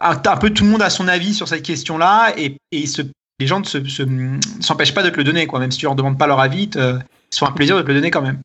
[0.00, 2.84] un peu tout le monde a son avis sur cette question-là et, et
[3.38, 5.60] les gens ne s'empêchent pas de te le donner, quoi.
[5.60, 7.00] Même si tu leur demandes pas leur avis, ils
[7.30, 8.40] sont un plaisir de te le donner quand même.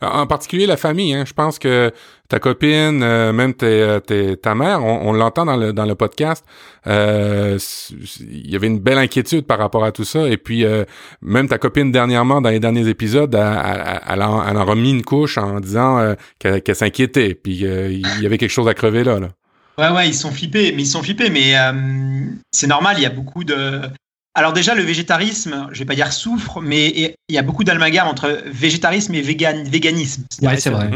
[0.00, 1.24] En particulier la famille, hein.
[1.26, 1.92] je pense que
[2.28, 4.00] ta copine, euh, même euh,
[4.36, 6.44] ta mère, on, l'entend dans le, podcast,
[6.86, 7.58] euh,
[8.20, 10.28] il y avait une belle inquiétude par rapport à tout ça.
[10.28, 10.64] Et puis
[11.20, 15.60] même ta copine dernièrement, dans les derniers épisodes, elle, en, a remis une couche en
[15.60, 19.18] disant qu'elle s'inquiétait, puis il y avait quelque chose à crever là.
[19.18, 19.28] là.
[19.78, 21.54] Ouais, ouais, ils sont flippés, mais ils sont flippés, mais
[22.50, 23.82] c'est normal, il y a beaucoup de...
[24.38, 28.06] Alors déjà, le végétarisme, je vais pas dire souffre, mais il y a beaucoup d'amalgame
[28.06, 30.22] entre végétarisme et véganisme.
[30.42, 30.90] Ouais, c'est vrai.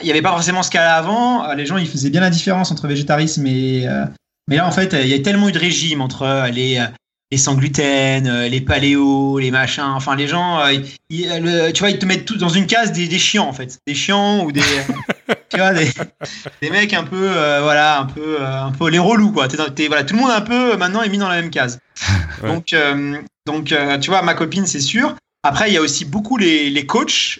[0.00, 1.52] Il n'y avait pas forcément ce cas-là avant.
[1.52, 3.86] Les gens, ils faisaient bien la différence entre végétarisme et...
[3.86, 4.06] Euh,
[4.48, 6.82] mais là, en fait, il y a tellement eu de régimes entre les,
[7.30, 9.92] les sans gluten, euh, les paléos, les machins.
[9.94, 10.78] Enfin, les gens, euh,
[11.10, 13.94] tu vois, ils te mettent tout dans une case des, des chiants en fait, des
[13.94, 14.62] chiants ou des,
[15.54, 15.90] tu vois, des,
[16.60, 19.48] des, mecs un peu, euh, voilà, un peu, un peu les relous quoi.
[19.86, 21.78] voilà, tout le monde un peu maintenant est mis dans la même case.
[22.42, 22.74] Donc,
[23.46, 25.14] donc, tu vois, ma copine, c'est sûr.
[25.42, 27.38] Après, il y a aussi beaucoup les, les coachs.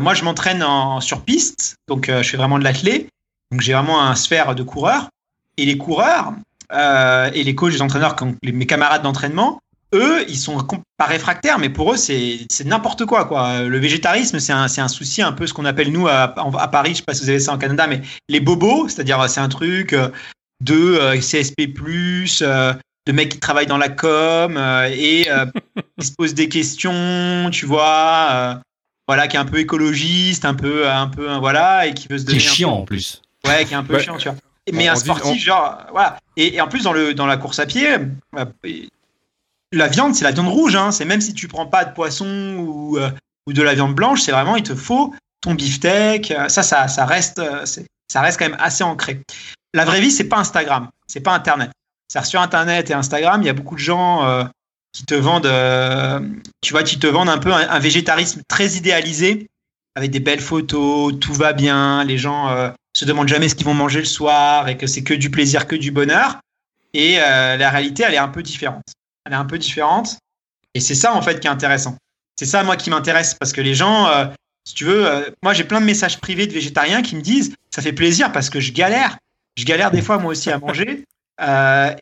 [0.00, 3.08] moi, je m'entraîne en sur piste, donc je fais vraiment de l'athlé.
[3.50, 5.08] Donc, j'ai vraiment un sphère de coureur.
[5.56, 6.34] Et les coureurs,
[6.72, 9.60] euh, et les coachs, les entraîneurs, mes camarades d'entraînement,
[9.94, 10.58] eux, ils sont
[10.96, 13.62] pas réfractaires, mais pour eux, c'est n'importe quoi, quoi.
[13.62, 16.90] Le végétarisme, c'est un, un, souci, un peu ce qu'on appelle, nous, à, à, Paris,
[16.90, 19.48] je sais pas si vous avez ça en Canada, mais les bobos, c'est-à-dire, c'est un
[19.48, 20.08] truc euh,
[20.60, 21.66] de euh, CSP+,
[23.06, 24.58] de mecs qui travaillent dans la com,
[24.90, 25.26] et
[25.98, 28.60] qui se posent des questions, tu vois,
[29.06, 32.24] voilà, qui est un peu écologiste, un peu, un peu, voilà, et qui veut se
[32.24, 32.38] donner.
[32.38, 33.22] Qui est chiant, en plus.
[33.46, 34.38] Ouais, qui est un peu chiant, tu vois
[34.72, 36.18] mais un sportif, genre, voilà.
[36.36, 37.88] Et, en plus, dans, le, dans la course à pied,
[38.36, 38.44] euh,
[39.74, 40.76] la viande, c'est la viande rouge.
[40.76, 40.92] Hein.
[40.92, 43.10] C'est même si tu prends pas de poisson ou, euh,
[43.46, 46.30] ou de la viande blanche, c'est vraiment, il te faut ton beefsteak.
[46.30, 47.40] Euh, ça, ça, ça, reste,
[48.08, 49.20] ça reste quand même assez ancré.
[49.74, 51.70] La vraie vie, c'est pas Instagram, c'est pas Internet.
[52.08, 54.46] C'est sur Internet et Instagram, il y a beaucoup de gens
[54.92, 55.50] qui te vendent,
[56.60, 59.48] tu vois, qui te vendent un peu un, végétarisme très idéalisé,
[59.96, 63.74] avec des belles photos, tout va bien, les gens se demandent jamais ce qu'ils vont
[63.74, 66.38] manger le soir et que c'est que du plaisir, que du bonheur.
[66.94, 68.84] Et euh, la réalité, elle est un peu différente.
[69.24, 70.18] Elle est un peu différente.
[70.74, 71.96] Et c'est ça, en fait, qui est intéressant.
[72.36, 74.26] C'est ça, moi, qui m'intéresse parce que les gens, euh,
[74.64, 77.54] si tu veux, euh, moi, j'ai plein de messages privés de végétariens qui me disent
[77.70, 79.18] ça fait plaisir parce que je galère.
[79.56, 81.04] Je galère des fois, moi aussi, à manger.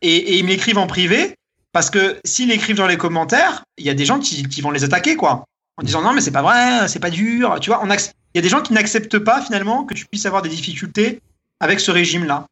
[0.03, 1.35] Et, ils m'écrivent en privé
[1.73, 4.85] parce que s'ils l'écrivent dans les commentaires, il y a des gens qui, vont les
[4.85, 5.45] attaquer, quoi.
[5.79, 7.59] En disant non, mais c'est pas vrai, c'est pas dur.
[7.61, 10.43] Tu vois, il y a des gens qui n'acceptent pas finalement que tu puisses avoir
[10.43, 11.21] des difficultés
[11.61, 12.47] avec ce régime-là.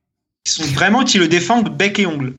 [0.45, 2.35] qui sont vraiment qui le défendent bec et ongle.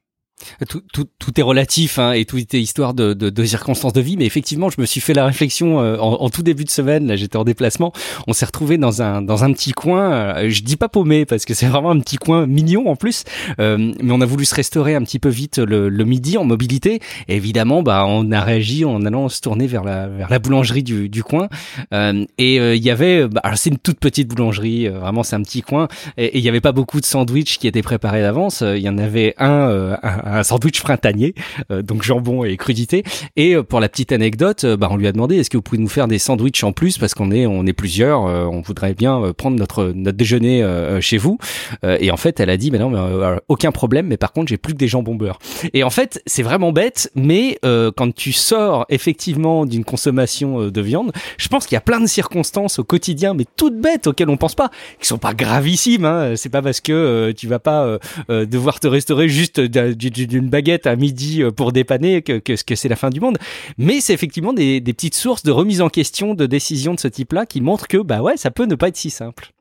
[0.68, 4.02] Tout, tout, tout, est relatif hein, et tout est histoire de, de, de, circonstances de
[4.02, 4.18] vie.
[4.18, 7.08] Mais effectivement, je me suis fait la réflexion euh, en, en, tout début de semaine.
[7.08, 7.92] Là, j'étais en déplacement.
[8.28, 10.12] On s'est retrouvé dans un dans un petit coin.
[10.12, 13.24] Euh, je dis pas paumé parce que c'est vraiment un petit coin mignon en plus.
[13.60, 16.46] Euh, mais on a voulu se restaurer un petit peu vite le, le midi en
[16.46, 17.00] mobilité.
[17.28, 20.84] Et évidemment, bah, on a réagi en allant se tourner vers la vers la boulangerie
[20.84, 21.50] du, du coin.
[21.94, 24.88] Euh, et il y avait, bah, alors c'est une toute petite boulangerie.
[24.88, 25.88] vraiment, c'est un petit coin.
[26.18, 28.62] Et il y avait pas beaucoup de sandwichs qui étaient préparés d'avance.
[28.62, 31.34] Il y en avait un, un un sandwich printanier,
[31.72, 33.04] euh, donc jambon et crudité.
[33.36, 35.64] Et euh, pour la petite anecdote, euh, bah, on lui a demandé est-ce que vous
[35.64, 36.98] pouvez nous faire des sandwichs en plus?
[36.98, 40.66] Parce qu'on est on est plusieurs, on voudrait bien prendre notre notre déjeuner
[41.02, 41.38] chez vous.
[41.84, 44.08] et en fait, elle a dit mais non, mais aucun problème.
[44.08, 45.40] Mais par contre, j'ai plus que des jambons beurre.
[45.74, 51.12] Et en fait, c'est vraiment bête, mais quand tu sors effectivement d'une consommation de viande,
[51.38, 54.38] je pense qu'il y a plein de circonstances au quotidien, mais toutes bêtes auxquelles on
[54.38, 56.06] pense pas, qui sont pas gravissimes.
[56.06, 56.36] Hein.
[56.36, 57.98] C'est pas parce que tu vas pas
[58.30, 62.90] devoir te restaurer juste d'une baguette à midi euh, pour dépanner que, que, que c'est
[62.90, 63.38] la fin du monde.
[63.78, 67.08] Mais c'est effectivement des, des, petites sources de remise en question de décisions de ce
[67.08, 69.52] type-là qui montrent que bah ouais, ça peut ne pas être si simple.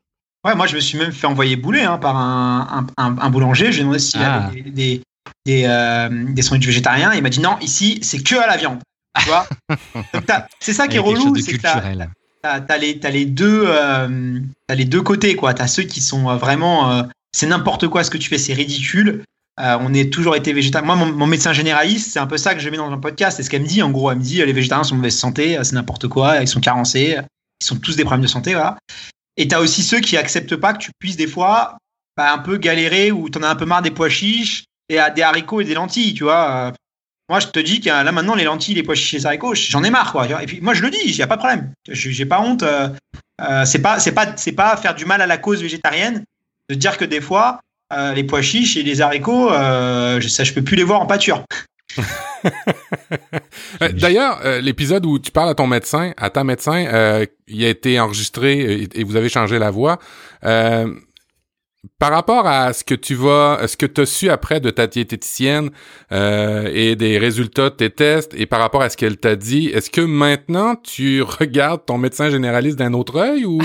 [0.45, 3.71] Ouais, moi je me suis même fait envoyer bouler hein, par un, un, un, boulanger.
[3.71, 4.47] J'ai demandé s'il ah.
[4.47, 5.01] avait des, des,
[5.45, 7.13] des, euh, des sandwichs végétariens.
[7.13, 8.79] Il m'a dit non, ici c'est que à la viande.
[9.19, 9.47] Tu vois
[10.59, 11.81] C'est ça qui est relou, c'est que t'as
[12.43, 15.35] as, les, as les, deux, euh, as les deux côtés.
[15.35, 15.53] quoi.
[15.53, 16.91] T'as ceux qui sont euh, vraiment.
[16.91, 19.23] Euh, c'est n'importe quoi ce que tu fais, c'est ridicule.
[19.61, 20.95] Euh, on est toujours été végétarien.
[20.95, 23.37] Moi, mon, médecin généraliste, c'est un peu ça que je mets dans un podcast.
[23.37, 23.81] C'est ce qu'elle me dit.
[23.83, 26.47] En gros, elle me dit les végétariens sont de mauvaise santé, c'est n'importe quoi, ils
[26.47, 27.17] sont carencés,
[27.61, 28.53] ils sont tous des problèmes de santé.
[28.53, 28.77] Voilà.
[29.37, 31.77] Et tu as aussi ceux qui acceptent pas que tu puisses des fois
[32.17, 34.97] bah, un peu galérer ou tu en as un peu marre des pois chiches et
[35.15, 36.51] des haricots et des lentilles, tu vois.
[36.51, 36.71] Euh,
[37.29, 39.53] moi, je te dis que là maintenant, les lentilles, les pois chiches et les haricots,
[39.53, 40.27] j'en ai marre, quoi.
[40.41, 41.71] Et puis, moi, je le dis, il n'y a pas de problème.
[41.87, 42.63] J'ai pas honte.
[42.63, 42.89] Euh,
[43.65, 46.23] c'est pas, pas, c'est pas faire du mal à la cause végétarienne
[46.69, 47.59] de dire que des fois,
[47.91, 51.01] euh, les pois chiches et les haricots, euh, je, ça, je peux plus les voir
[51.01, 51.43] en pâture.
[53.83, 57.99] Euh, d'ailleurs, l'épisode où tu parles à ton médecin, à ta médecin, il a été
[57.99, 59.99] enregistré et, vous avez changé la voix.
[60.41, 60.81] par
[61.99, 65.69] rapport à ce que tu vas, ce que tu as su après de ta diététicienne
[66.11, 69.91] et des résultats de tes tests, et par rapport à ce qu'elle t'a dit, est-ce
[69.91, 73.61] que maintenant tu regardes ton médecin généraliste d'un autre œil ou?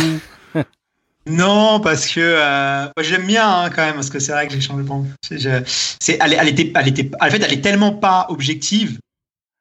[1.29, 4.61] Non, parce que euh, j'aime bien hein, quand même, parce que c'est vrai que j'ai
[4.61, 5.65] changé de
[6.01, 8.99] C'est, elle, elle, était, elle était, en fait, elle est tellement pas objective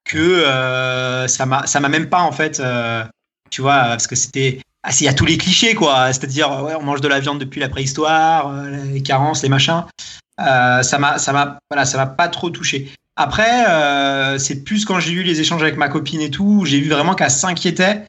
[0.05, 3.03] que euh, ça m'a, ça m'a même pas en fait, euh,
[3.49, 6.75] tu vois, parce que c'était, ah, il y a tous les clichés quoi, c'est-à-dire ouais,
[6.75, 9.83] on mange de la viande depuis la préhistoire, euh, les carences, les machins.
[10.39, 12.91] Euh, ça m'a, ça m'a, voilà, ça m'a pas trop touché.
[13.15, 16.79] Après, euh, c'est plus quand j'ai eu les échanges avec ma copine et tout, j'ai
[16.79, 18.05] vu vraiment qu'elle s'inquiétait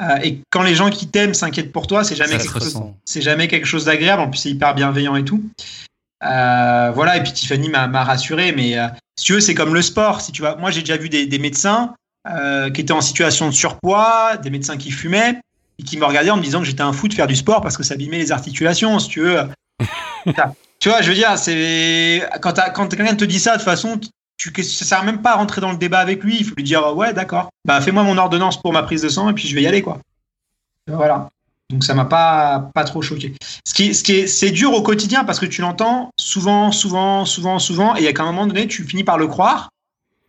[0.00, 3.20] euh, et quand les gens qui t'aiment s'inquiètent pour toi, c'est jamais, quelque chose, c'est
[3.20, 4.22] jamais quelque chose d'agréable.
[4.22, 5.42] En plus, c'est hyper bienveillant et tout.
[6.24, 7.16] Euh, voilà.
[7.16, 8.52] Et puis Tiffany m'a, rassuré.
[8.52, 8.86] Mais euh,
[9.16, 10.20] si tu veux, c'est comme le sport.
[10.20, 11.94] Si tu vois, moi, j'ai déjà vu des, des médecins
[12.74, 15.40] qui étaient en situation de surpoids, des médecins qui fumaient
[15.78, 17.62] et qui me regardaient en me disant que j'étais un fou de faire du sport
[17.62, 18.98] parce que ça abîmait les articulations.
[18.98, 19.40] Si tu veux.
[20.78, 23.98] tu vois, je veux dire, c'est quand, quand quelqu'un te dit ça de toute façon,
[24.40, 26.38] tu, ça sert même pas à rentrer dans le débat avec lui.
[26.40, 27.50] Il faut lui dire ouais, d'accord.
[27.66, 29.82] Bah fais-moi mon ordonnance pour ma prise de sang et puis je vais y aller
[29.82, 29.98] quoi.
[30.86, 31.28] Voilà.
[31.68, 33.34] Donc ça m'a pas pas trop choqué.
[33.66, 37.24] Ce qui, ce qui est, c'est dur au quotidien parce que tu l'entends souvent, souvent,
[37.26, 39.68] souvent, souvent, et il y a qu'à un moment donné, tu finis par le croire.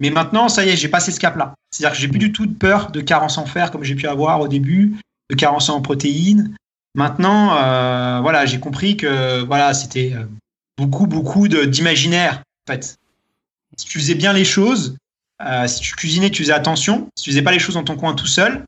[0.02, 1.54] Mais maintenant, ça y est, j'ai passé ce cap-là.
[1.70, 4.08] C'est-à-dire que j'ai plus du tout de peur de carence en fer comme j'ai pu
[4.08, 4.98] avoir au début,
[5.30, 6.56] de carence en protéines.
[6.96, 10.26] Maintenant, euh, voilà, j'ai compris que voilà, c'était euh,
[10.78, 12.98] beaucoup, beaucoup d'imaginaire en fait
[13.78, 14.96] si tu faisais bien les choses,
[15.46, 17.96] euh, si tu cuisinais, tu faisais attention, si tu faisais pas les choses dans ton
[17.96, 18.64] coin tout seul,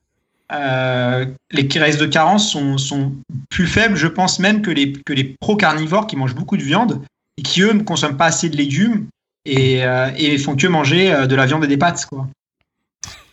[0.52, 3.12] euh, les restes de carence sont,
[3.50, 7.02] plus faibles, je pense même que les, pro-carnivores qui mangent beaucoup de viande
[7.38, 9.08] et qui, eux, ne consomment pas assez de légumes
[9.46, 12.06] et, euh, font que manger de la viande et des pâtes.
[12.06, 12.28] Quoi.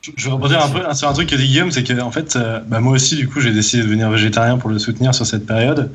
[0.03, 2.39] Je, vais rebondir un peu sur un truc que dit Guillaume, c'est que en fait,
[2.67, 5.47] bah moi aussi, du coup, j'ai décidé de devenir végétarien pour le soutenir sur cette
[5.47, 5.93] période,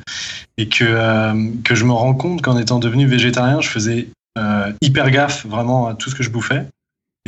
[0.58, 4.08] et que que je me rends compte qu'en étant devenu végétarien, je faisais
[4.82, 6.66] hyper gaffe vraiment à tout ce que je bouffais.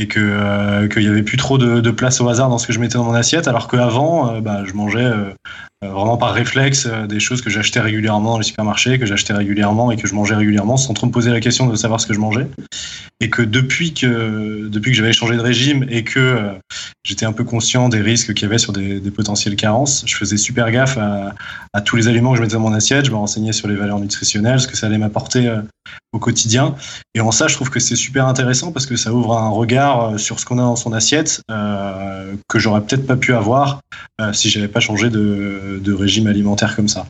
[0.00, 2.72] Et que euh, qu'il y avait plus trop de, place au hasard dans ce que
[2.72, 3.48] je mettais dans mon assiette.
[3.48, 5.10] Alors qu'avant euh, bah, je mangeais
[5.84, 9.32] euh, vraiment par réflexe euh, des choses que j'achetais régulièrement dans les supermarchés, que j'achetais
[9.32, 12.08] régulièrement et que je mangeais régulièrement sans trop me poser la question de savoir ce
[12.08, 12.48] que je mangeais.
[13.20, 16.52] Et que depuis que, depuis que j'avais changé de régime et que euh,
[17.04, 20.16] j'étais un peu conscient des risques qu'il y avait sur des, des, potentielles carences, je
[20.16, 21.32] faisais super gaffe à,
[21.72, 23.76] à, tous les aliments que je mettais dans mon assiette, je me renseignais sur les
[23.76, 25.48] valeurs nutritionnelles, ce que ça allait m'apporter
[26.12, 26.74] au quotidien.
[27.14, 30.18] Et en ça, je trouve que c'est super intéressant parce que ça ouvre un regard
[30.18, 33.80] sur ce qu'on a dans son assiette euh, que j'aurais peut-être pas pu avoir
[34.20, 37.06] euh, si j'avais pas changé de, régime alimentaire comme ça.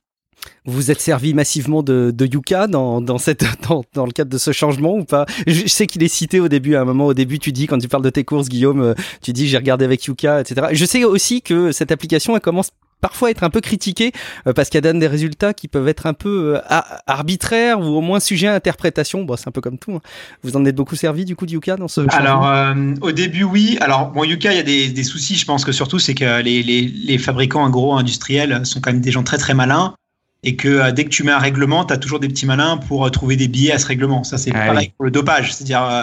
[0.64, 2.26] Vous êtes servi massivement de, de
[2.68, 5.26] dans, dans, le cadre de ce changement ou pas?
[5.46, 7.78] Je, sais qu'il est cité au début, à un moment au début tu dis, quand
[7.78, 10.68] tu parles de tes courses Guillaume, euh, tu dis j'ai regardé avec Yuka, etc.
[10.72, 14.12] Je sais aussi que cette application elle commence parfois être un peu critiquée
[14.46, 18.00] euh, parce qu'elle donne des résultats qui peuvent être un peu euh, arbitraires ou au
[18.00, 19.24] moins sujets à interprétation.
[19.24, 19.92] Bon, c'est un peu comme tout.
[19.92, 20.00] Hein.
[20.42, 23.78] Vous en êtes beaucoup servi du coup de Yuka dans ce Alors au début oui.
[23.80, 25.36] Alors bon Yuka il y a des, des soucis.
[25.36, 29.10] Je pense que surtout c'est que les, les, les fabricants agro-industriels sont quand même des
[29.10, 29.94] gens très très malins
[30.42, 32.76] et que euh, dès que tu mets un règlement, tu as toujours des petits malins
[32.76, 34.24] pour euh, trouver des billets à ce règlement.
[34.24, 35.52] Ça, c'est ah pareil pour le dopage.
[35.52, 36.02] C'est-à-dire, euh,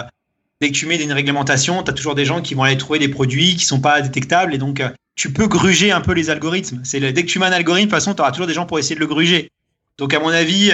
[0.60, 2.98] dès que tu mets une réglementation, tu as toujours des gens qui vont aller trouver
[2.98, 4.82] des produits qui sont pas détectables et donc
[5.16, 6.80] tu peux gruger un peu les algorithmes.
[6.84, 8.66] C'est dès que tu mets un algorithme, de toute façon, tu auras toujours des gens
[8.66, 9.50] pour essayer de le gruger.
[9.98, 10.70] Donc, à mon avis,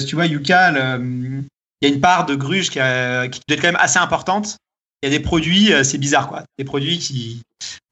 [0.00, 1.44] si tu vois, Yuka, il
[1.82, 2.78] y a une part de gruge qui,
[3.30, 4.56] qui doit être quand même assez importante.
[5.02, 6.42] Il y a des produits, c'est bizarre, quoi.
[6.58, 7.42] Des produits qui.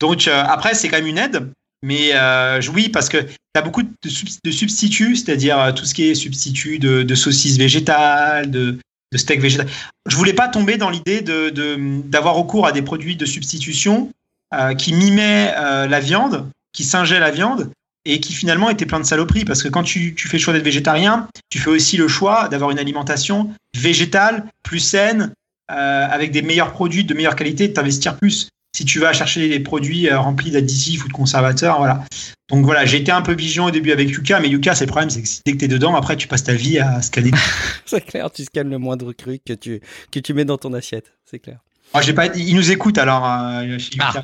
[0.00, 1.50] Donc, après, c'est quand même une aide.
[1.82, 6.04] Mais euh, oui, parce que tu as beaucoup de, substituts, c'est-à-dire euh, tout ce qui
[6.04, 8.78] est substitut de, saucisses végétales, de,
[9.12, 9.66] de steak végétal.
[10.06, 14.10] Je voulais pas tomber dans l'idée d'avoir recours à des produits de substitution
[14.54, 17.70] euh, qui mimaient euh, la viande, qui singeaient la viande
[18.04, 19.44] et qui finalement étaient plein de saloperies.
[19.44, 22.48] Parce que quand tu, tu fais le choix d'être végétarien, tu fais aussi le choix
[22.48, 25.32] d'avoir une alimentation végétale, plus saine,
[25.70, 29.48] euh, avec des meilleurs produits de meilleure qualité, de t'investir plus si tu vas chercher
[29.48, 32.04] des produits euh, remplis d'additifs ou de conservateurs, voilà.
[32.48, 35.10] Donc voilà, été un peu vigilant au début avec Yuka, mais Yuka, c'est le problème,
[35.10, 37.30] c'est que dès que tu es dedans, après, tu passes ta vie à scanner.
[37.86, 41.12] c'est clair, tu scannes le moindre truc que tu, que tu mets dans ton assiette,
[41.24, 41.58] c'est clair.
[41.92, 43.24] Moi, j'ai pas, ils nous écoutent alors.
[43.24, 44.22] Euh, ah.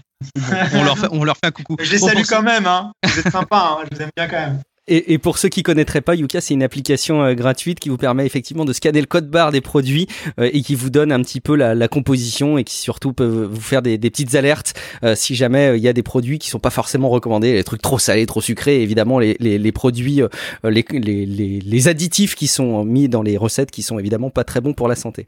[0.75, 1.77] on, leur fait, on leur fait un coucou.
[1.81, 2.93] Je les salue quand même, hein.
[3.05, 3.87] Vous êtes sympas, hein.
[3.91, 4.61] je vous aime bien quand même.
[4.89, 7.97] Et, et, pour ceux qui connaîtraient pas, Yuka, c'est une application euh, gratuite qui vous
[7.97, 10.07] permet effectivement de scanner le code barre des produits
[10.39, 13.49] euh, et qui vous donne un petit peu la, la, composition et qui surtout peut
[13.51, 16.51] vous faire des, des petites alertes euh, si jamais il y a des produits qui
[16.51, 20.21] sont pas forcément recommandés, les trucs trop salés, trop sucrés, évidemment les, les, les produits,
[20.63, 21.27] les, les,
[21.61, 24.87] les additifs qui sont mis dans les recettes qui sont évidemment pas très bons pour
[24.87, 25.27] la santé.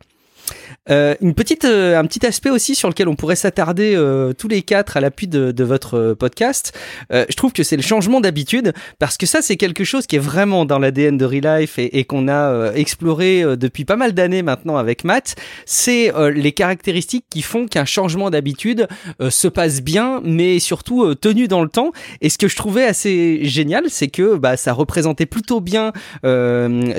[0.90, 4.48] Euh, une petite, euh, un petit aspect aussi sur lequel on pourrait s'attarder euh, tous
[4.48, 6.72] les quatre à l'appui de, de, votre podcast.
[7.10, 10.20] je trouve que c'est le changement d'habitude parce que ça c'est quelque chose qui est
[10.20, 14.76] vraiment dans l'ADN de Relife et, et qu'on a exploré depuis pas mal d'années maintenant
[14.76, 15.36] avec Matt.
[15.66, 18.88] C'est les caractéristiques qui font qu'un changement d'habitude
[19.28, 21.92] se passe bien, mais surtout tenu dans le temps.
[22.22, 25.92] Et ce que je trouvais assez génial, c'est que bah, ça représentait plutôt bien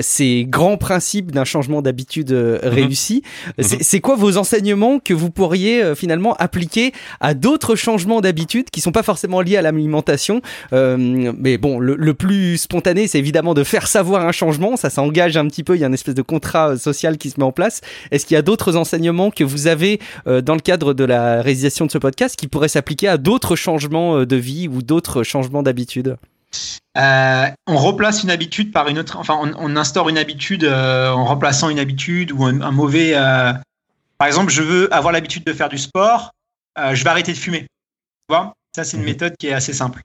[0.00, 2.58] ces grands principes d'un changement d'habitude mhm.
[2.62, 3.22] réussi.
[3.58, 8.80] C'est quoi vos enseignements que vous pourriez euh, finalement appliquer à d'autres changements d'habitude qui
[8.80, 10.40] sont pas forcément liés à l'alimentation
[10.72, 10.96] euh,
[11.38, 14.76] Mais bon, le, plus spontané, c'est évidemment de faire savoir un changement.
[14.76, 15.76] Ça s'engage un petit peu.
[15.76, 17.80] Il y a une espèce de contrat euh, social qui se met en place.
[18.10, 21.86] Est-ce qu'il y a d'autres enseignements que vous avez dans le cadre de la réalisation
[21.86, 26.16] de ce podcast qui pourraient s'appliquer à d'autres changements de vie ou d'autres changements d'habitude
[26.98, 29.16] euh, on replace une habitude par une autre.
[29.16, 33.12] Enfin, on, instaure une habitude euh, en remplaçant une habitude ou un, mauvais.
[33.14, 33.52] Euh,
[34.18, 36.32] par exemple, je veux avoir l'habitude de faire du sport.
[36.76, 37.60] je vais arrêter de fumer.
[37.60, 38.54] Tu vois?
[38.74, 39.10] Ça, c'est une mhm.
[39.10, 40.00] méthode qui est assez simple.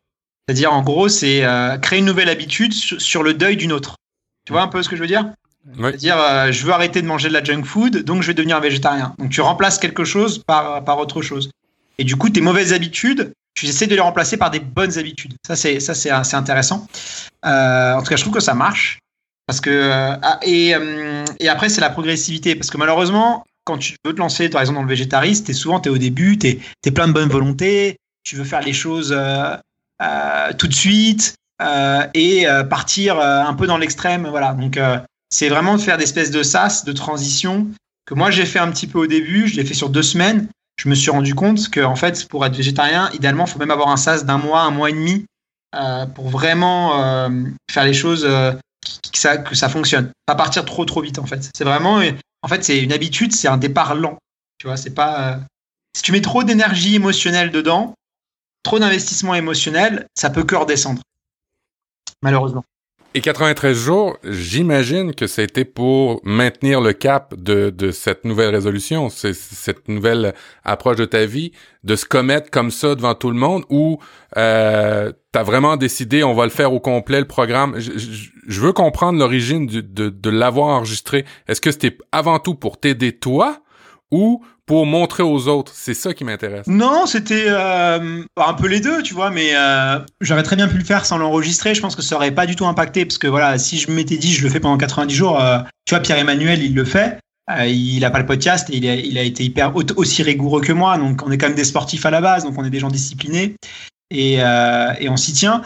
[0.47, 1.43] C'est-à-dire, en gros, c'est
[1.81, 3.95] créer une nouvelle habitude sur, le deuil d'une autre.
[4.45, 5.25] Tu vois un peu ce que je veux dire?
[5.75, 6.17] C'est-à-dire,
[6.51, 9.15] je veux arrêter de manger de la junk food, donc je vais devenir végétarien.
[9.17, 11.49] Donc, tu remplaces quelque chose par, par autre chose.
[11.97, 15.33] Et du coup, tes mauvaises habitudes, j'essaie de les remplacer par des bonnes habitudes.
[15.45, 16.87] Ça, c'est ça, c'est assez intéressant.
[17.45, 18.99] Euh, en tout cas, je trouve que ça marche.
[19.47, 22.55] Parce que euh, ah, et, euh, et après, c'est la progressivité.
[22.55, 25.81] Parce que malheureusement, quand tu veux te lancer, par exemple, dans le végétarisme, es souvent
[25.81, 29.15] es au début, tu es plein de bonne volonté, tu veux faire les choses
[30.57, 31.35] tout de suite
[32.13, 34.27] et partir un peu dans l'extrême.
[34.27, 34.53] Voilà.
[34.53, 34.79] Donc,
[35.29, 37.67] c'est vraiment de faire des espèces de sas, de transition
[38.05, 39.47] que moi j'ai fait un petit peu au début.
[39.47, 42.45] Je l'ai fait sur deux semaines je me suis rendu compte que en fait, pour
[42.45, 45.25] être végétarien, idéalement, il faut même avoir un sas d'un mois, un mois et demi
[45.75, 47.29] euh, pour vraiment euh,
[47.71, 48.51] faire les choses euh,
[49.11, 50.11] que, ça, que ça fonctionne.
[50.25, 51.49] Pas partir trop trop vite en fait.
[51.55, 52.01] C'est vraiment,
[52.41, 54.17] en fait, c'est une habitude, c'est un départ lent.
[54.57, 55.39] Tu vois, c'est pas.
[55.95, 57.93] si tu mets trop d'énergie émotionnelle dedans,
[58.63, 61.01] trop d'investissement émotionnel, ça peut que redescendre.
[62.21, 62.63] Malheureusement.
[63.17, 69.07] Et 93 jours, j'imagine que c'était pour maintenir le cap de, de cette nouvelle résolution,
[69.07, 70.33] cette nouvelle
[70.65, 71.53] approche de ta vie,
[71.85, 73.99] de se commettre comme ça devant tout le monde, ou
[74.35, 77.79] euh, t'as vraiment décidé, on va le faire au complet, le programme?
[77.79, 77.93] Je,
[78.47, 81.23] je, veux comprendre l'origine de, de l'avoir enregistré.
[81.47, 83.61] Est-ce que c'était avant tout pour t'aider toi,
[84.15, 86.65] ou pour montrer aux autres C'est ça qui m'intéresse.
[86.67, 90.77] Non, c'était euh, un peu les deux, tu vois, mais euh, j'aurais très bien pu
[90.77, 91.75] le faire sans l'enregistrer.
[91.75, 94.17] Je pense que ça aurait pas du tout impacté, parce que voilà, si je m'étais
[94.17, 97.19] dit je le fais pendant 90 jours, euh, tu vois, Pierre-Emmanuel, il le fait.
[97.67, 101.21] il a pas le podcast et il a, été hyper aussi rigoureux que moi, donc
[101.25, 103.55] on est quand même des sportifs à la base, donc on est des gens disciplinés.
[104.11, 105.61] et, on s'y tient.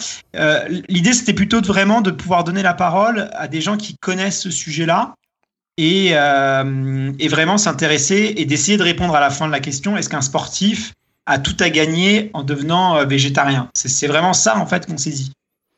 [0.89, 4.41] L'idée, c'était plutôt de vraiment de pouvoir donner la parole à des gens qui connaissent
[4.41, 5.13] ce sujet-là
[5.79, 9.95] et, euh, et vraiment s'intéresser et d'essayer de répondre à la fin de la question
[9.95, 10.93] est-ce qu'un sportif
[11.25, 13.69] a tout à gagner en devenant euh, végétarien?
[13.73, 15.31] C'est vraiment ça en fait qu'on s'est dit.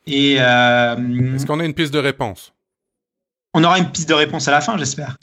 [0.08, 2.52] Et euh, Est-ce qu'on a une piste de réponse?
[3.54, 5.18] On aura une piste de réponse à la fin, j'espère.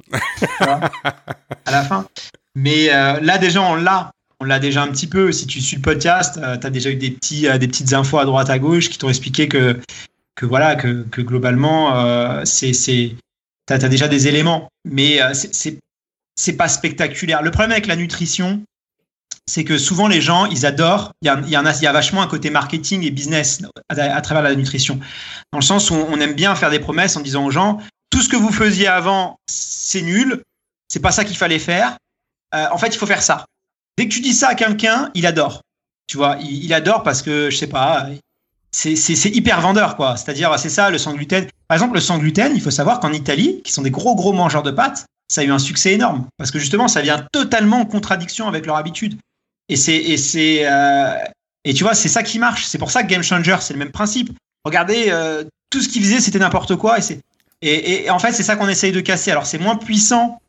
[0.60, 2.06] à la fin.
[2.54, 4.10] Mais euh, là, déjà, on l'a.
[4.40, 5.32] On l'a déjà un petit peu.
[5.32, 7.92] Si tu suis le podcast, euh, tu as déjà eu des, petits, euh, des petites
[7.92, 9.76] infos à droite, à gauche qui t'ont expliqué que,
[10.36, 13.16] que, voilà, que, que globalement, euh, c'est, c'est,
[13.68, 14.68] tu as, déjà des éléments.
[14.84, 17.42] Mais euh, c'est, pas spectaculaire.
[17.42, 18.62] Le problème avec la nutrition,
[19.46, 21.12] c'est que souvent les gens, ils adorent.
[21.22, 24.42] Il y a, a, y a vachement un côté marketing et business à, à travers
[24.42, 24.98] la nutrition.
[25.52, 28.22] Dans le sens où on aime bien faire des promesses en disant aux gens tout
[28.22, 30.42] ce que vous faisiez avant, c'est nul.
[30.88, 31.96] C'est pas ça qu'il fallait faire.
[32.54, 33.44] Euh, en fait, il faut faire ça.
[33.98, 35.60] Dès que tu dis ça à quelqu'un, il adore.
[36.06, 38.08] Tu vois, il, il, adore parce que je sais pas,
[38.70, 38.94] c'est
[39.26, 40.16] hyper vendeur quoi.
[40.16, 41.46] C'est-à-dire, c'est ça le sans gluten.
[41.68, 44.32] Par exemple, le sans gluten, il faut savoir qu'en Italie, qui sont des gros gros
[44.32, 47.80] mangeurs de pâtes, ça a eu un succès énorme parce que justement, ça vient totalement
[47.80, 49.18] en contradiction avec leur habitude.
[49.68, 51.14] Et c'est et c'est euh,
[51.64, 52.64] et tu vois, c'est ça qui marche.
[52.64, 54.30] C'est pour ça que Game Changer, c'est le même principe.
[54.64, 57.20] Regardez, euh, tout ce qu'ils faisaient, c'était n'importe quoi et c'est
[57.60, 59.30] et, en fait, c'est ça qu'on essaye de casser.
[59.30, 60.40] Alors, c'est moins puissant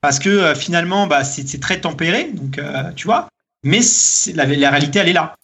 [0.00, 3.28] parce que euh, finalement, bah, c'est très tempéré, donc euh, tu vois.
[3.64, 3.80] Mais
[4.34, 5.34] la réalité, elle est là.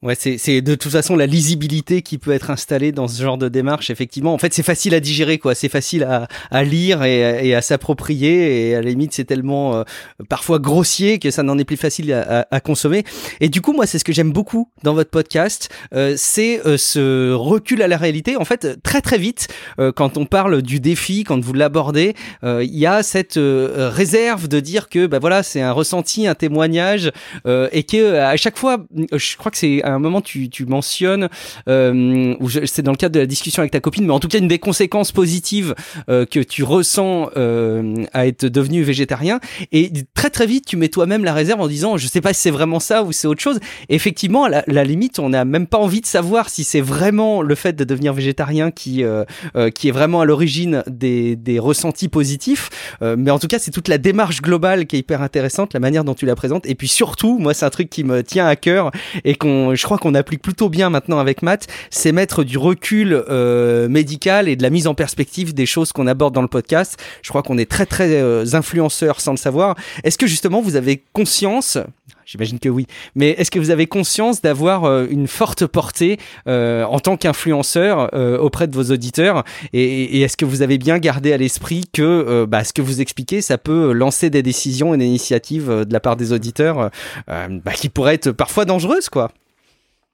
[0.00, 3.48] Ouais, c'est de toute façon la lisibilité qui peut être installée dans ce genre de
[3.48, 3.90] démarche.
[3.90, 5.56] Effectivement, en fait, c'est facile à digérer, quoi.
[5.56, 8.68] C'est facile à, à, lire et, et à s'approprier.
[8.68, 9.82] Et à la limite, c'est tellement euh,
[10.28, 13.02] parfois grossier que ça n'en est plus facile à, à, à, consommer.
[13.40, 16.76] Et du coup, moi, c'est ce que j'aime beaucoup dans votre podcast, euh, c'est euh,
[16.76, 18.36] ce recul à la réalité.
[18.36, 19.48] En fait, très très vite,
[19.80, 24.46] euh, quand on parle du défi, quand vous l'abordez, euh, il y a cette réserve
[24.46, 27.10] de dire que, bah voilà, c'est un ressenti, un témoignage,
[27.46, 31.28] et que à chaque fois, je crois que c'est à un moment tu, tu mentionnes,
[31.68, 32.34] euh,
[32.66, 34.48] c'est dans le cadre de la discussion avec ta copine, mais en tout cas une
[34.48, 35.74] des conséquences positives
[36.08, 39.40] euh, que tu ressens euh, à être devenu végétarien.
[39.72, 42.42] Et très très vite tu mets toi-même la réserve en disant je sais pas si
[42.42, 43.58] c'est vraiment ça ou c'est autre chose.
[43.88, 47.42] Effectivement, à la, la, limite, on n'a même pas envie de savoir si c'est vraiment
[47.42, 49.24] le fait de devenir végétarien qui euh,
[49.56, 52.70] euh, qui est vraiment à l'origine des, des ressentis positifs.
[53.02, 55.80] Euh, mais en tout cas, c'est toute la démarche globale qui est hyper intéressante, la
[55.80, 56.66] manière dont tu la présentes.
[56.66, 58.90] Et puis surtout, moi, c'est un truc qui me tient à cœur
[59.24, 63.24] et qu'on je crois qu'on applique plutôt bien maintenant avec Matt, c'est mettre du recul
[63.28, 66.98] euh, médical et de la mise en perspective des choses qu'on aborde dans le podcast.
[67.22, 69.76] Je crois qu'on est très très euh, influenceurs sans le savoir.
[70.04, 71.78] Est-ce que justement vous avez conscience
[72.26, 72.86] J'imagine que oui.
[73.14, 78.10] Mais est-ce que vous avez conscience d'avoir euh, une forte portée euh, en tant qu'influenceur
[78.42, 79.44] auprès de vos auditeurs?
[79.72, 83.40] Et, est-ce que vous avez bien gardé à l'esprit que bah, ce que vous expliquez,
[83.40, 86.90] ça peut lancer des décisions et des initiatives de la part des auditeurs
[87.28, 89.30] bah, qui pourraient être parfois dangereuses, quoi?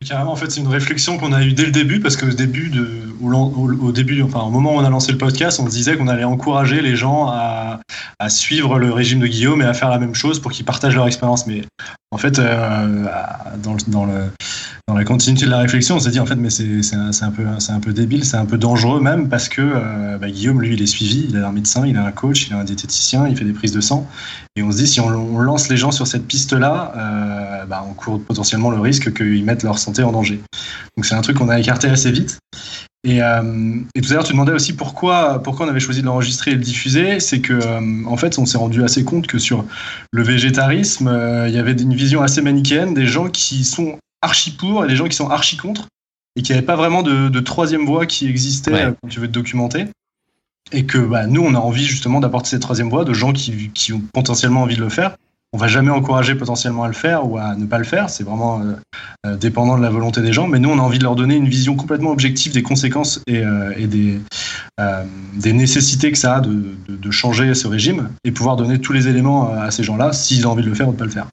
[0.07, 2.69] Carrément, en fait, c'est une réflexion qu'on a eue dès le début, parce qu'au début,
[2.69, 5.71] de, au, au, début, enfin, au moment où on a lancé le podcast, on se
[5.71, 7.81] disait qu'on allait encourager les gens à,
[8.19, 10.97] à, suivre le régime de Guillaume et à faire la même chose pour qu'ils partagent
[10.97, 11.47] leur expérience.
[11.47, 11.62] Mais
[12.11, 13.07] en fait, euh,
[13.62, 14.31] dans, le, dans, le,
[14.87, 17.31] dans la continuité de la réflexion, on s'est dit en fait, mais c'est un, un,
[17.31, 20.75] peu, un peu débile, c'est un peu dangereux même, parce que euh, bah, Guillaume, lui,
[20.75, 23.27] il est suivi, il a un médecin, il a un coach, il a un diététicien,
[23.27, 24.07] il fait des prises de sang.
[24.57, 27.94] Et on se dit, si on, lance les gens sur cette piste-là, euh, bah, on
[27.94, 30.42] court potentiellement le risque qu'ils mettent leur santé en danger.
[30.97, 32.38] Donc c'est un truc qu'on a écarté assez vite.
[33.05, 36.07] Et, euh, et, tout à l'heure, tu demandais aussi pourquoi, pourquoi on avait choisi de
[36.07, 37.20] l'enregistrer et de le diffuser.
[37.20, 39.64] C'est que, euh, en fait, on s'est rendu assez compte que sur
[40.12, 41.09] le végétarisme,
[41.49, 44.97] il y avait une vision assez manichéenne des gens qui sont archi pour et des
[44.97, 45.87] gens qui sont archi contre,
[46.37, 48.95] et qu'il n'y avait pas vraiment de, de, troisième voie qui existait ouais.
[49.01, 49.87] quand tu veux te documenter.
[50.73, 53.71] Et que bah, nous, on a envie justement d'apporter cette troisième voie de gens qui,
[53.71, 55.15] qui ont potentiellement envie de le faire
[55.55, 58.11] on va jamais encourager potentiellement à le faire ou à ne pas le faire.
[58.11, 58.75] C'est vraiment euh,
[59.25, 60.49] euh, dépendant de la volonté des gens.
[60.49, 63.39] Mais nous, on a envie de leur donner une vision complètement objective des conséquences et,
[63.39, 64.19] euh, et des,
[65.35, 68.93] des, nécessités que ça a de, de, de, changer ce régime et pouvoir donner tous
[68.93, 71.12] les éléments à ces gens-là s'ils ont envie de le faire ou de pas le
[71.12, 71.29] faire.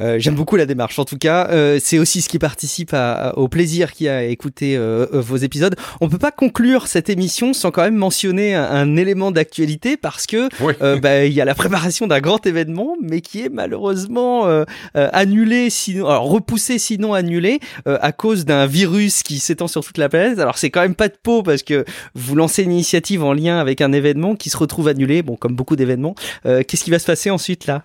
[0.00, 0.98] Euh, J'aime beaucoup la démarche.
[0.98, 4.24] En tout cas, euh, c'est aussi ce qui participe à, à, au plaisir qui a
[4.24, 5.76] écouté euh, vos épisodes.
[6.00, 10.26] On peut pas conclure cette émission sans quand même mentionner un, un élément d'actualité parce
[10.26, 10.74] que oui.
[11.00, 14.46] bah, il y a la préparation d'un grand événement, mais qui est malheureusement
[14.94, 20.08] annulé, sinon alors repoussé, sinon annulé à cause d'un virus qui s'étend sur toute la
[20.08, 20.38] planète.
[20.38, 21.84] Alors c'est quand même pas de peau parce que
[22.14, 25.22] vous lancez une initiative en lien avec un événement qui se retrouve annulé.
[25.22, 26.14] Bon, comme beaucoup d'événements.
[26.44, 27.84] Qu'est-ce qui va se passer ensuite là?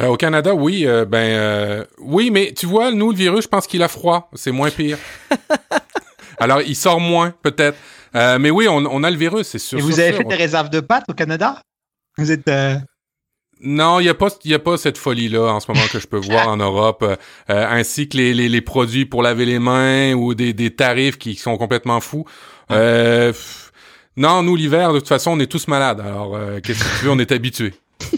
[0.00, 3.48] Euh, au Canada, oui, euh, ben euh, oui, mais tu vois, nous le virus, je
[3.48, 4.98] pense qu'il a froid, c'est moins pire.
[6.38, 7.78] Alors, il sort moins peut-être,
[8.14, 9.78] mais oui, on, on, a le virus, c'est sûr.
[9.78, 10.18] Et vous sûr, avez sûr.
[10.18, 11.62] fait des réserves de pâtes au Canada?
[12.18, 12.50] Vous êtes
[13.60, 16.06] Non, il n'y a, pas, y a pas cette folie-là en ce moment que je
[16.06, 17.16] peux voir en Europe, euh,
[17.50, 21.18] euh, ainsi que les, les, les, produits pour laver les mains ou des, des tarifs
[21.18, 22.24] qui sont complètement fous.
[22.70, 23.32] Euh,
[24.16, 26.00] non, nous, l'hiver, de toute façon, on est tous malades.
[26.00, 27.74] Alors, euh, qu'est-ce que tu veux, on est habitués.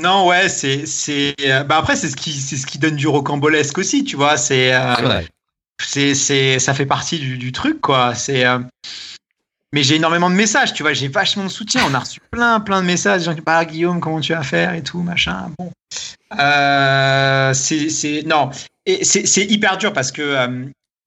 [0.00, 1.34] Non, ouais, c'est, c'est,
[1.66, 4.36] bah après, c'est ce qui, c'est ce qui donne du rocambolesque aussi, tu vois.
[4.36, 4.72] C'est,
[5.80, 8.14] c'est, c'est, ça fait partie du, du truc, quoi.
[8.14, 8.44] C'est,
[9.72, 11.84] mais j'ai énormément de messages, tu vois, j'ai vachement de soutien.
[11.88, 13.32] On a reçu plein, plein de messages.
[13.32, 15.52] Qui parlent, Guillaume, comment tu vas faire et tout, machin.
[15.58, 15.70] Bon.
[16.38, 18.50] Euh, c'est, non.
[18.86, 20.64] Et c'est, c'est hyper dur parce que euh,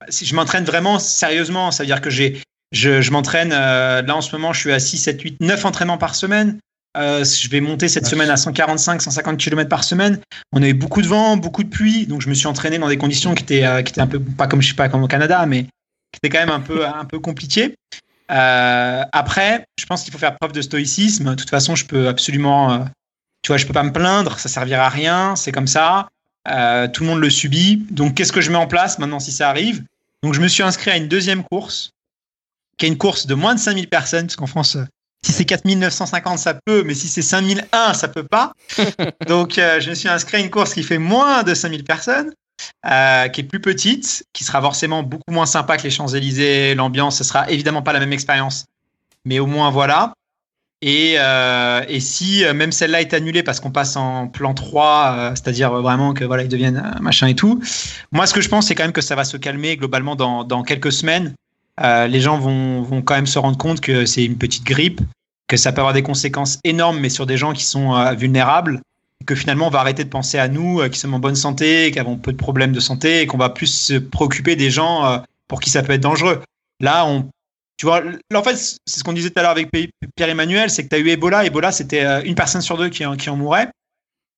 [0.07, 2.41] si je m'entraîne vraiment sérieusement, ça veut dire que j'ai,
[2.71, 5.65] je, je m'entraîne, euh, là en ce moment, je suis à 6, 7, 8, 9
[5.65, 6.59] entraînements par semaine.
[6.95, 10.19] Euh, je vais monter cette semaine à 145, 150 km par semaine.
[10.51, 12.97] On avait beaucoup de vent, beaucoup de pluie, donc je me suis entraîné dans des
[12.97, 15.07] conditions qui étaient, euh, qui étaient un peu, pas comme je sais pas comme au
[15.07, 17.75] Canada, mais qui étaient quand même un peu, un peu compliquées.
[18.31, 21.31] Euh, après, je pense qu'il faut faire preuve de stoïcisme.
[21.31, 22.85] De toute façon, je peux absolument,
[23.41, 26.09] tu vois, je peux pas me plaindre, ça servira à rien, c'est comme ça.
[26.45, 27.85] Tout le monde le subit.
[27.89, 29.83] Donc, qu'est-ce que je mets en place maintenant si ça arrive?
[30.23, 31.91] Donc, je me suis inscrit à une deuxième course,
[32.77, 34.77] qui est une course de moins de 5000 personnes, parce qu'en France,
[35.23, 38.53] si c'est 4950, ça peut, mais si c'est 5001, ça peut pas.
[39.27, 42.31] Donc, je me suis inscrit à une course qui fait moins de 5000 personnes.
[42.85, 47.17] Euh, qui est plus petite, qui sera forcément beaucoup moins sympa que les Champs-Élysées, l'ambiance,
[47.17, 48.65] ce sera évidemment pas la même expérience,
[49.25, 50.13] mais au moins voilà.
[50.81, 55.15] Et, euh, et si euh, même celle-là est annulée parce qu'on passe en plan 3,
[55.17, 57.61] euh, c'est-à-dire vraiment que voilà, ils deviennent machin et tout,
[58.11, 60.43] moi ce que je pense c'est quand même que ça va se calmer globalement dans,
[60.43, 61.35] dans quelques semaines.
[61.81, 65.01] Les gens vont, vont quand même se rendre compte que c'est une petite grippe,
[65.47, 68.81] que ça peut avoir des conséquences énormes, mais sur des gens qui sont vulnérables
[69.25, 71.91] que finalement on va arrêter de penser à nous euh, qui sommes en bonne santé,
[71.91, 75.05] qui avons peu de problèmes de santé et qu'on va plus se préoccuper des gens
[75.05, 75.17] euh,
[75.47, 76.41] pour qui ça peut être dangereux.
[76.79, 77.29] Là, on,
[77.77, 78.01] tu vois,
[78.33, 79.69] en fait, c'est ce qu'on disait tout à l'heure avec
[80.15, 81.45] Pierre-Emmanuel, c'est que tu as eu Ebola.
[81.45, 83.69] Ebola, c'était euh, une personne sur deux qui, en mourait.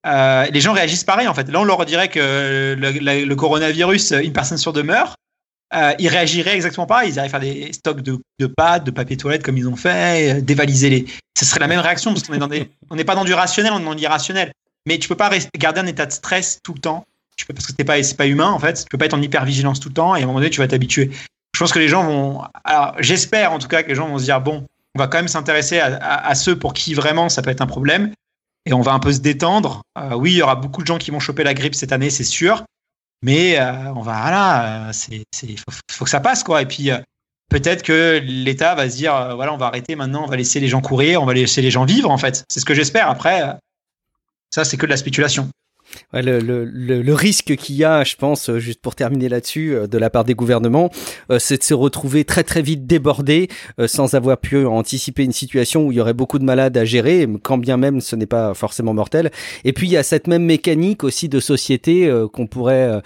[0.06, 1.50] Euh, les gens réagissent pareil en fait.
[1.50, 5.16] Là, on leur dirait que le, le coronavirus, une personne sur deux meurt.
[5.74, 7.10] Euh, ils réagiraient exactement pareil.
[7.10, 10.42] Ils iraient faire des stocks de, de pâtes, de papier toilette comme ils ont fait,
[10.42, 11.06] dévaliser les.
[11.38, 13.34] Ce serait la même réaction parce qu'on est dans des, on n'est pas dans du
[13.34, 14.52] rationnel, on est dans l'irrationnel
[14.86, 17.06] mais tu peux pas garder un état de stress tout le temps.
[17.38, 18.84] Tu peux, parce que c'est pas, pas humain, en fait.
[18.84, 20.50] Tu peux pas être en hyper vigilance tout le temps et à un moment donné,
[20.50, 21.12] tu vas t'habituer.
[21.54, 24.18] Je pense que les gens vont, alors, j'espère en tout cas que les gens vont
[24.18, 27.30] se dire, bon, on va quand même s'intéresser à, à, à, ceux pour qui vraiment
[27.30, 28.14] ça peut être un problème
[28.66, 29.82] et on va un peu se détendre.
[29.98, 32.10] Euh, oui, il y aura beaucoup de gens qui vont choper la grippe cette année,
[32.10, 32.64] c'est sûr.
[33.26, 36.62] Mais euh, on va, voilà, c'est, c'est, faut, faut, que ça passe, quoi.
[36.62, 37.00] Et puis, euh,
[37.50, 40.60] peut-être que l'État va se dire, euh, voilà, on va arrêter maintenant, on va laisser
[40.60, 42.46] les gens courir, on va laisser les gens vivre, en fait.
[42.50, 43.10] C'est ce que j'espère.
[43.10, 43.54] Après, euh,
[44.54, 45.50] ça, c'est que de la spéculation.
[46.14, 49.76] Ouais, le, le, le, risque qu'il y a, je pense, euh, juste pour terminer là-dessus,
[49.76, 50.90] euh, de la part des gouvernements,
[51.32, 53.50] euh, c'est de se retrouver très très vite débordé
[53.88, 57.28] sans avoir pu anticiper une situation où il y aurait beaucoup de malades à gérer,
[57.44, 59.32] quand bien même ce n'est pas forcément mortel.
[59.64, 63.02] Et puis il y a cette même mécanique aussi de société qu'on pourrait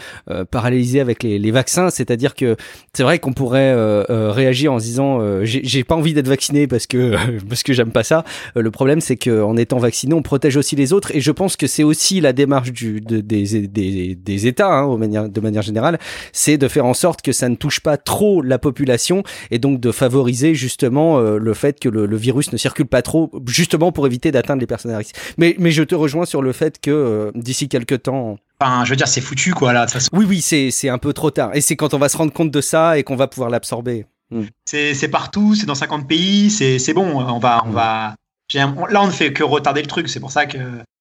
[0.51, 2.55] paralyser avec les, les vaccins, c'est-à-dire que
[2.93, 3.73] c'est vrai qu'on pourrait
[4.09, 7.15] réagir en se disant j'ai pas envie d'être vacciné parce que
[7.49, 8.23] parce que j'aime pas ça.
[8.55, 11.67] le problème c'est qu'en étant vacciné, on protège aussi les autres, et je pense que
[11.67, 15.99] c'est aussi la démarche du, de, des, des, des, États, hein, manière, de manière générale,
[16.33, 19.79] c'est de faire en sorte que ça ne touche pas trop la population et donc
[19.79, 23.91] de favoriser justement euh, le fait que le, le, virus ne circule pas trop, justement
[23.91, 25.15] pour éviter d'atteindre les personnes à risque.
[25.37, 28.37] Mais, mais je te rejoins sur le fait que euh, d'ici quelques temps...
[28.61, 30.09] Enfin, je veux dire, c'est foutu, quoi, là, de toute façon.
[30.13, 31.51] Oui, oui, c'est un peu trop tard.
[31.53, 34.05] Et c'est quand on va se rendre compte de ça et qu'on va pouvoir l'absorber.
[34.31, 34.43] Mm.
[34.65, 37.63] C'est partout, c'est dans 50 pays, c'est bon, on va...
[37.65, 38.15] On mm.
[38.53, 40.57] Là, on ne fait que retarder le truc, c'est pour ça que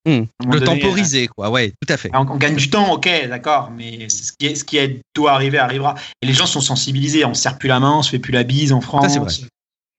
[0.08, 0.24] Mmh.
[0.46, 2.10] Le donné, temporiser, quoi, ouais, tout à fait.
[2.14, 5.32] On, on gagne du temps, ok, d'accord, mais ce qui, est, ce qui est, doit
[5.32, 5.96] arriver arrivera.
[6.22, 8.32] Et les gens sont sensibilisés, on se serre plus la main, on se fait plus
[8.32, 9.18] la bise en France.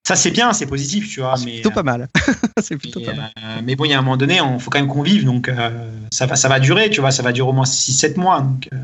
[0.07, 1.37] Ça, c'est bien, c'est positif, tu vois.
[1.37, 2.07] C'est plutôt pas mal.
[2.63, 3.31] c'est plutôt mais, pas mal.
[3.43, 5.25] Euh, mais bon, il y a un moment donné, il faut quand même qu'on vive,
[5.25, 8.19] donc euh, ça, va, ça va durer, tu vois, ça va durer au moins 6-7
[8.19, 8.41] mois.
[8.41, 8.77] Donc, euh,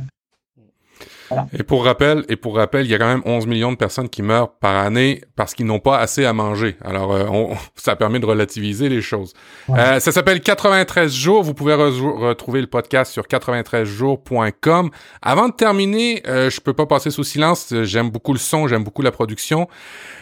[1.29, 1.47] voilà.
[1.57, 4.09] Et pour rappel, et pour rappel, il y a quand même 11 millions de personnes
[4.09, 6.77] qui meurent par année parce qu'ils n'ont pas assez à manger.
[6.83, 9.33] Alors, euh, on, ça permet de relativiser les choses.
[9.67, 9.79] Ouais.
[9.79, 11.43] Euh, ça s'appelle 93 jours.
[11.43, 14.89] Vous pouvez re retrouver le podcast sur 93jours.com.
[15.21, 17.73] Avant de terminer, euh, je peux pas passer sous silence.
[17.83, 19.67] J'aime beaucoup le son, j'aime beaucoup la production.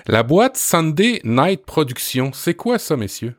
[0.07, 3.35] La boîte Sunday Night Production, c'est quoi ça, messieurs?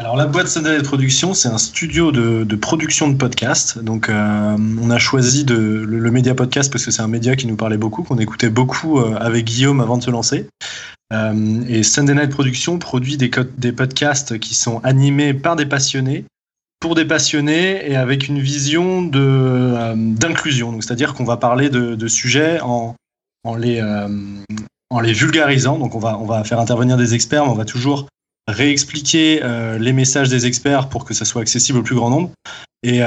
[0.00, 3.78] Alors la boîte Sunday de production, c'est un studio de, production de podcasts.
[3.78, 7.46] Donc euh, on a choisi le, le média podcast parce que c'est un média qui
[7.46, 10.46] nous parlait beaucoup, qu'on écoutait beaucoup euh, avec Guillaume avant de se lancer.
[11.12, 13.28] Euh, et Sunday Night Production produit des,
[13.72, 16.24] podcasts qui sont animés par des passionnés,
[16.80, 20.72] pour des passionnés et avec une vision d'inclusion.
[20.72, 22.94] Donc c'est-à-dire qu'on va parler de, sujets en,
[23.54, 23.82] les
[25.12, 25.78] vulgarisant.
[25.78, 28.06] Donc on va faire intervenir des experts, mais on va toujours
[28.48, 29.40] réexpliquer
[29.78, 32.30] les messages des experts pour que ça soit accessible au plus grand nombre
[32.82, 33.00] et,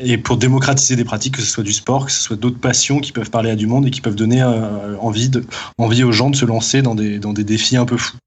[0.00, 3.00] et, pour démocratiser des pratiques, que ce soit du sport, que ce soit d'autres passions
[3.00, 4.42] qui peuvent parler à du monde et qui peuvent donner
[5.00, 5.44] envie, de,
[5.78, 8.18] envie aux gens de se lancer dans des, dans défis un peu fous.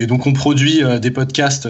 [0.00, 1.68] Et donc on produit des podcasts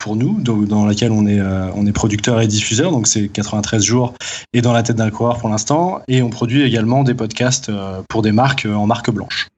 [0.00, 3.84] pour nous, dans laquelle on est, euh, on est producteur et diffuseur, donc c'est 93
[3.84, 4.14] jours
[4.54, 6.00] et dans la tête d'un coureur pour l'instant.
[6.08, 9.48] Et on produit également des podcasts euh, pour des marques euh, en marque blanche.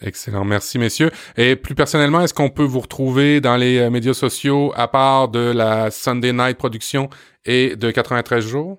[0.00, 1.10] Excellent, merci messieurs.
[1.36, 5.40] Et plus personnellement, est-ce qu'on peut vous retrouver dans les médias sociaux à part de
[5.40, 7.10] la Sunday Night Production
[7.44, 8.78] et de 93 jours?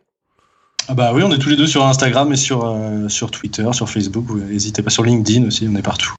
[0.87, 2.73] Ah bah oui, on est tous les deux sur Instagram et sur,
[3.09, 4.29] sur Twitter, sur Facebook.
[4.29, 6.13] N'hésitez pas sur LinkedIn aussi, on est partout.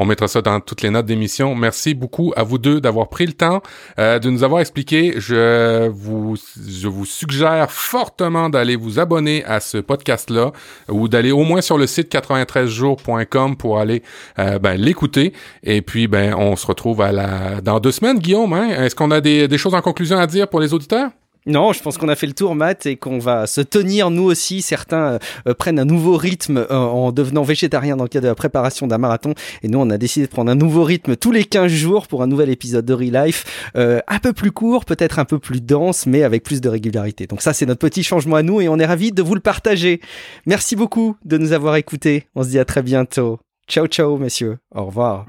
[0.00, 1.56] On mettra ça dans toutes les notes d'émission.
[1.56, 3.62] Merci beaucoup à vous deux d'avoir pris le temps
[3.98, 5.14] euh, de nous avoir expliqué.
[5.16, 6.36] Je vous,
[6.68, 10.52] je vous suggère fortement d'aller vous abonner à ce podcast-là
[10.88, 14.04] ou d'aller au moins sur le site 93jours.com pour aller
[14.38, 15.32] euh, ben, l'écouter.
[15.64, 18.52] Et puis, ben, on se retrouve à la dans deux semaines, Guillaume.
[18.52, 18.68] Hein?
[18.84, 21.10] Est-ce qu'on a des, des choses en conclusion à dire pour les auditeurs?
[21.46, 24.24] Non, je pense qu'on a fait le tour, Matt, et qu'on va se tenir, nous
[24.24, 24.62] aussi.
[24.62, 25.18] Certains euh,
[25.48, 28.86] euh, prennent un nouveau rythme euh, en devenant végétarien dans le cadre de la préparation
[28.86, 29.34] d'un marathon.
[29.62, 32.22] Et nous, on a décidé de prendre un nouveau rythme tous les 15 jours pour
[32.22, 33.70] un nouvel épisode de Relife.
[33.74, 37.26] un peu plus court, peut-être un peu plus dense, mais avec plus de régularité.
[37.26, 39.40] Donc ça, c'est notre petit changement à nous et on est ravis de vous le
[39.40, 40.00] partager.
[40.46, 42.26] Merci beaucoup de nous avoir écoutés.
[42.34, 43.38] On se dit à très bientôt.
[43.68, 44.58] Ciao, ciao, messieurs.
[44.74, 45.26] Au revoir.